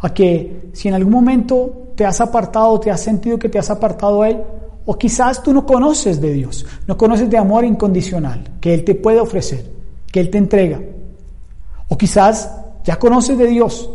A 0.00 0.12
que 0.12 0.70
si 0.72 0.88
en 0.88 0.94
algún 0.94 1.12
momento 1.12 1.92
te 1.96 2.04
has 2.04 2.20
apartado, 2.20 2.78
te 2.80 2.90
has 2.90 3.00
sentido 3.00 3.38
que 3.38 3.48
te 3.48 3.58
has 3.58 3.70
apartado 3.70 4.22
a 4.22 4.28
Él, 4.28 4.42
o 4.86 4.98
quizás 4.98 5.42
tú 5.42 5.54
no 5.54 5.64
conoces 5.64 6.20
de 6.20 6.32
Dios, 6.32 6.66
no 6.86 6.96
conoces 6.96 7.30
de 7.30 7.38
amor 7.38 7.64
incondicional 7.64 8.58
que 8.60 8.74
Él 8.74 8.84
te 8.84 8.94
puede 8.94 9.20
ofrecer, 9.20 9.70
que 10.12 10.20
Él 10.20 10.30
te 10.30 10.38
entrega. 10.38 10.80
O 11.88 11.96
quizás 11.96 12.50
ya 12.84 12.98
conoces 12.98 13.38
de 13.38 13.46
Dios, 13.46 13.90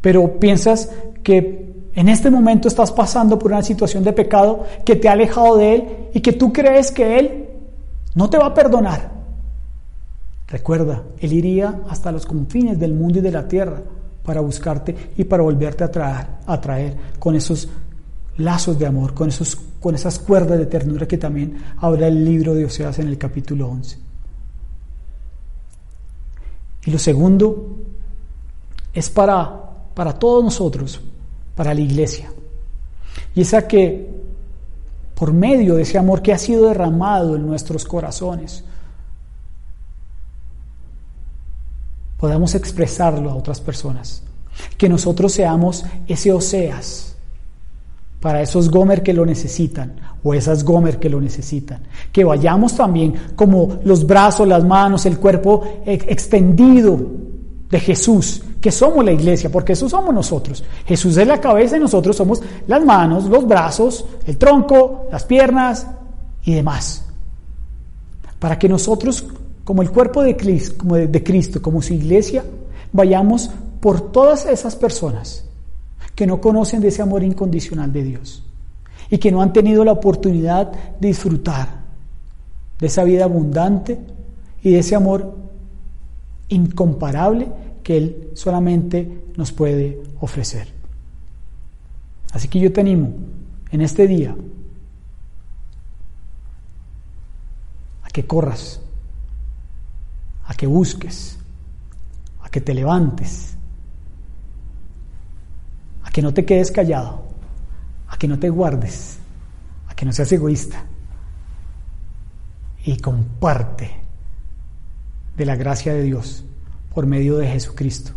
pero 0.00 0.38
piensas 0.38 0.90
que 1.22 1.73
en 1.94 2.08
este 2.08 2.30
momento 2.30 2.68
estás 2.68 2.90
pasando 2.90 3.38
por 3.38 3.52
una 3.52 3.62
situación 3.62 4.02
de 4.02 4.12
pecado 4.12 4.64
que 4.84 4.96
te 4.96 5.08
ha 5.08 5.12
alejado 5.12 5.56
de 5.56 5.74
Él 5.74 5.88
y 6.12 6.20
que 6.20 6.32
tú 6.32 6.52
crees 6.52 6.90
que 6.90 7.18
Él 7.18 7.48
no 8.14 8.28
te 8.28 8.38
va 8.38 8.46
a 8.46 8.54
perdonar. 8.54 9.12
Recuerda, 10.48 11.04
Él 11.18 11.32
iría 11.32 11.82
hasta 11.88 12.10
los 12.10 12.26
confines 12.26 12.78
del 12.78 12.94
mundo 12.94 13.18
y 13.20 13.22
de 13.22 13.30
la 13.30 13.46
tierra 13.46 13.82
para 14.24 14.40
buscarte 14.40 15.12
y 15.16 15.24
para 15.24 15.42
volverte 15.42 15.84
a 15.84 15.90
traer, 15.90 16.26
a 16.46 16.60
traer 16.60 16.96
con 17.18 17.36
esos 17.36 17.68
lazos 18.38 18.78
de 18.78 18.86
amor, 18.86 19.14
con, 19.14 19.28
esos, 19.28 19.56
con 19.80 19.94
esas 19.94 20.18
cuerdas 20.18 20.58
de 20.58 20.66
ternura 20.66 21.06
que 21.06 21.18
también 21.18 21.56
habla 21.78 22.08
el 22.08 22.24
libro 22.24 22.54
de 22.54 22.64
Oseas 22.64 22.98
en 22.98 23.08
el 23.08 23.18
capítulo 23.18 23.68
11. 23.68 23.98
Y 26.86 26.90
lo 26.90 26.98
segundo 26.98 27.78
es 28.92 29.08
para, 29.10 29.60
para 29.94 30.18
todos 30.18 30.42
nosotros, 30.42 31.00
para 31.54 31.74
la 31.74 31.80
iglesia. 31.80 32.32
Y 33.34 33.42
es 33.42 33.54
a 33.54 33.66
que 33.66 34.10
por 35.14 35.32
medio 35.32 35.76
de 35.76 35.82
ese 35.82 35.98
amor 35.98 36.22
que 36.22 36.32
ha 36.32 36.38
sido 36.38 36.68
derramado 36.68 37.36
en 37.36 37.46
nuestros 37.46 37.84
corazones, 37.84 38.64
podamos 42.18 42.54
expresarlo 42.54 43.30
a 43.30 43.34
otras 43.34 43.60
personas. 43.60 44.22
Que 44.76 44.88
nosotros 44.88 45.32
seamos 45.32 45.84
ese 46.06 46.32
Oseas 46.32 47.16
para 48.20 48.40
esos 48.40 48.70
Gomer 48.70 49.02
que 49.02 49.12
lo 49.12 49.26
necesitan 49.26 49.96
o 50.22 50.32
esas 50.32 50.64
Gomer 50.64 50.98
que 50.98 51.10
lo 51.10 51.20
necesitan. 51.20 51.82
Que 52.12 52.24
vayamos 52.24 52.74
también 52.74 53.14
como 53.36 53.78
los 53.84 54.06
brazos, 54.06 54.48
las 54.48 54.64
manos, 54.64 55.06
el 55.06 55.18
cuerpo 55.18 55.82
extendido 55.84 56.98
de 57.74 57.80
Jesús, 57.80 58.40
que 58.60 58.70
somos 58.70 59.04
la 59.04 59.10
iglesia, 59.10 59.50
porque 59.50 59.72
eso 59.72 59.88
somos 59.88 60.14
nosotros. 60.14 60.62
Jesús 60.86 61.16
es 61.16 61.26
la 61.26 61.40
cabeza 61.40 61.76
y 61.76 61.80
nosotros 61.80 62.14
somos 62.14 62.40
las 62.68 62.84
manos, 62.84 63.24
los 63.24 63.48
brazos, 63.48 64.04
el 64.26 64.38
tronco, 64.38 65.08
las 65.10 65.24
piernas 65.24 65.84
y 66.44 66.54
demás. 66.54 67.04
Para 68.38 68.60
que 68.60 68.68
nosotros, 68.68 69.26
como 69.64 69.82
el 69.82 69.90
cuerpo 69.90 70.22
de 70.22 70.36
Cristo, 70.36 70.76
como, 70.78 70.94
de 70.94 71.24
Cristo, 71.24 71.60
como 71.60 71.82
su 71.82 71.94
iglesia, 71.94 72.44
vayamos 72.92 73.50
por 73.80 74.12
todas 74.12 74.46
esas 74.46 74.76
personas 74.76 75.44
que 76.14 76.28
no 76.28 76.40
conocen 76.40 76.80
de 76.80 76.88
ese 76.88 77.02
amor 77.02 77.24
incondicional 77.24 77.92
de 77.92 78.04
Dios 78.04 78.44
y 79.10 79.18
que 79.18 79.32
no 79.32 79.42
han 79.42 79.52
tenido 79.52 79.84
la 79.84 79.90
oportunidad 79.90 80.70
de 81.00 81.08
disfrutar 81.08 81.82
de 82.78 82.86
esa 82.86 83.02
vida 83.02 83.24
abundante 83.24 83.98
y 84.62 84.70
de 84.70 84.78
ese 84.78 84.94
amor 84.94 85.34
incomparable 86.48 87.48
que 87.84 87.96
Él 87.96 88.30
solamente 88.34 89.26
nos 89.36 89.52
puede 89.52 90.02
ofrecer. 90.20 90.72
Así 92.32 92.48
que 92.48 92.58
yo 92.58 92.72
te 92.72 92.80
animo 92.80 93.14
en 93.70 93.80
este 93.80 94.08
día 94.08 94.34
a 98.02 98.08
que 98.08 98.26
corras, 98.26 98.80
a 100.46 100.54
que 100.54 100.66
busques, 100.66 101.38
a 102.40 102.48
que 102.48 102.60
te 102.60 102.74
levantes 102.74 103.54
que 106.14 106.22
no 106.22 106.32
te 106.32 106.44
quedes 106.44 106.70
callado, 106.70 107.24
a 108.06 108.16
que 108.16 108.28
no 108.28 108.38
te 108.38 108.48
guardes, 108.48 109.18
a 109.88 109.96
que 109.96 110.06
no 110.06 110.12
seas 110.12 110.30
egoísta 110.30 110.84
y 112.84 112.96
comparte 112.98 113.90
de 115.36 115.44
la 115.44 115.56
gracia 115.56 115.92
de 115.92 116.04
Dios 116.04 116.44
por 116.94 117.06
medio 117.06 117.38
de 117.38 117.48
Jesucristo, 117.48 118.12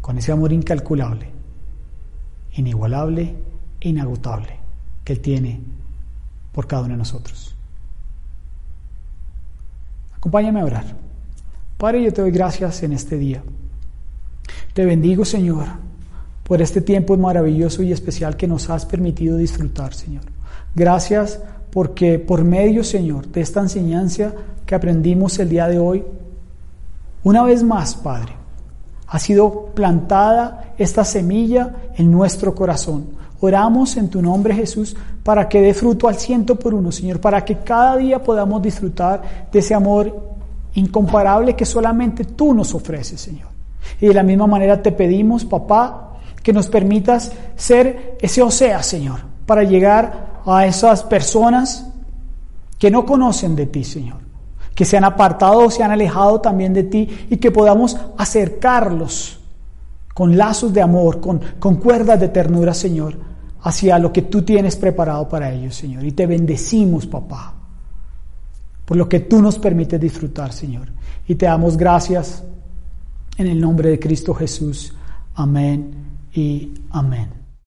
con 0.00 0.18
ese 0.18 0.32
amor 0.32 0.52
incalculable, 0.52 1.30
inigualable 2.52 3.34
e 3.80 3.88
inagotable 3.88 4.56
que 5.04 5.12
Él 5.12 5.20
tiene 5.20 5.60
por 6.52 6.66
cada 6.66 6.82
uno 6.82 6.92
de 6.92 6.98
nosotros. 6.98 7.54
Acompáñame 10.16 10.60
a 10.60 10.64
orar. 10.64 10.84
Padre, 11.76 12.02
yo 12.02 12.12
te 12.12 12.22
doy 12.22 12.30
gracias 12.30 12.82
en 12.82 12.92
este 12.92 13.18
día. 13.18 13.42
Te 14.72 14.84
bendigo, 14.84 15.24
Señor 15.24 15.68
por 16.52 16.60
este 16.60 16.80
tiempo 16.80 17.16
maravilloso 17.16 17.82
y 17.82 17.92
especial 17.92 18.36
que 18.36 18.46
nos 18.46 18.68
has 18.68 18.84
permitido 18.84 19.36
disfrutar, 19.36 19.94
Señor. 19.94 20.24
Gracias 20.74 21.40
porque 21.70 22.18
por 22.18 22.44
medio, 22.44 22.84
Señor, 22.84 23.28
de 23.28 23.40
esta 23.40 23.60
enseñanza 23.60 24.34
que 24.66 24.74
aprendimos 24.74 25.38
el 25.38 25.48
día 25.48 25.68
de 25.68 25.78
hoy, 25.78 26.04
una 27.24 27.42
vez 27.42 27.62
más, 27.62 27.94
Padre, 27.94 28.32
ha 29.06 29.18
sido 29.18 29.66
plantada 29.74 30.72
esta 30.78 31.04
semilla 31.04 31.74
en 31.96 32.10
nuestro 32.10 32.54
corazón. 32.54 33.06
Oramos 33.40 33.96
en 33.96 34.08
tu 34.08 34.22
nombre, 34.22 34.54
Jesús, 34.54 34.96
para 35.22 35.48
que 35.48 35.60
dé 35.60 35.74
fruto 35.74 36.08
al 36.08 36.16
ciento 36.16 36.56
por 36.56 36.74
uno, 36.74 36.90
Señor, 36.90 37.20
para 37.20 37.44
que 37.44 37.58
cada 37.58 37.96
día 37.96 38.22
podamos 38.22 38.62
disfrutar 38.62 39.48
de 39.52 39.58
ese 39.58 39.74
amor 39.74 40.32
incomparable 40.74 41.54
que 41.54 41.66
solamente 41.66 42.24
tú 42.24 42.54
nos 42.54 42.74
ofreces, 42.74 43.20
Señor. 43.20 43.48
Y 44.00 44.06
de 44.06 44.14
la 44.14 44.22
misma 44.22 44.46
manera 44.46 44.80
te 44.80 44.92
pedimos, 44.92 45.44
papá, 45.44 46.12
que 46.42 46.52
nos 46.52 46.68
permitas 46.68 47.32
ser 47.54 48.16
ese 48.20 48.42
osea, 48.42 48.82
Señor, 48.82 49.20
para 49.46 49.62
llegar 49.62 50.40
a 50.46 50.66
esas 50.66 51.02
personas 51.04 51.86
que 52.78 52.90
no 52.90 53.04
conocen 53.04 53.54
de 53.54 53.66
ti, 53.66 53.84
Señor, 53.84 54.18
que 54.74 54.84
se 54.84 54.96
han 54.96 55.04
apartado 55.04 55.66
o 55.66 55.70
se 55.70 55.82
han 55.82 55.90
alejado 55.90 56.40
también 56.40 56.72
de 56.72 56.84
ti 56.84 57.08
y 57.30 57.36
que 57.36 57.50
podamos 57.50 57.96
acercarlos 58.16 59.40
con 60.14 60.36
lazos 60.36 60.72
de 60.72 60.82
amor, 60.82 61.20
con, 61.20 61.40
con 61.58 61.76
cuerdas 61.76 62.20
de 62.20 62.28
ternura, 62.28 62.74
Señor, 62.74 63.18
hacia 63.62 63.98
lo 63.98 64.12
que 64.12 64.22
tú 64.22 64.42
tienes 64.42 64.76
preparado 64.76 65.28
para 65.28 65.52
ellos, 65.52 65.74
Señor. 65.74 66.04
Y 66.04 66.12
te 66.12 66.26
bendecimos, 66.26 67.06
papá, 67.06 67.54
por 68.84 68.96
lo 68.96 69.08
que 69.08 69.20
tú 69.20 69.40
nos 69.40 69.58
permites 69.58 70.00
disfrutar, 70.00 70.52
Señor. 70.52 70.88
Y 71.26 71.34
te 71.34 71.46
damos 71.46 71.76
gracias 71.76 72.42
en 73.36 73.46
el 73.46 73.60
nombre 73.60 73.90
de 73.90 73.98
Cristo 73.98 74.34
Jesús. 74.34 74.94
Amén 75.34 75.94
y 76.34 76.72
amén. 76.90 77.41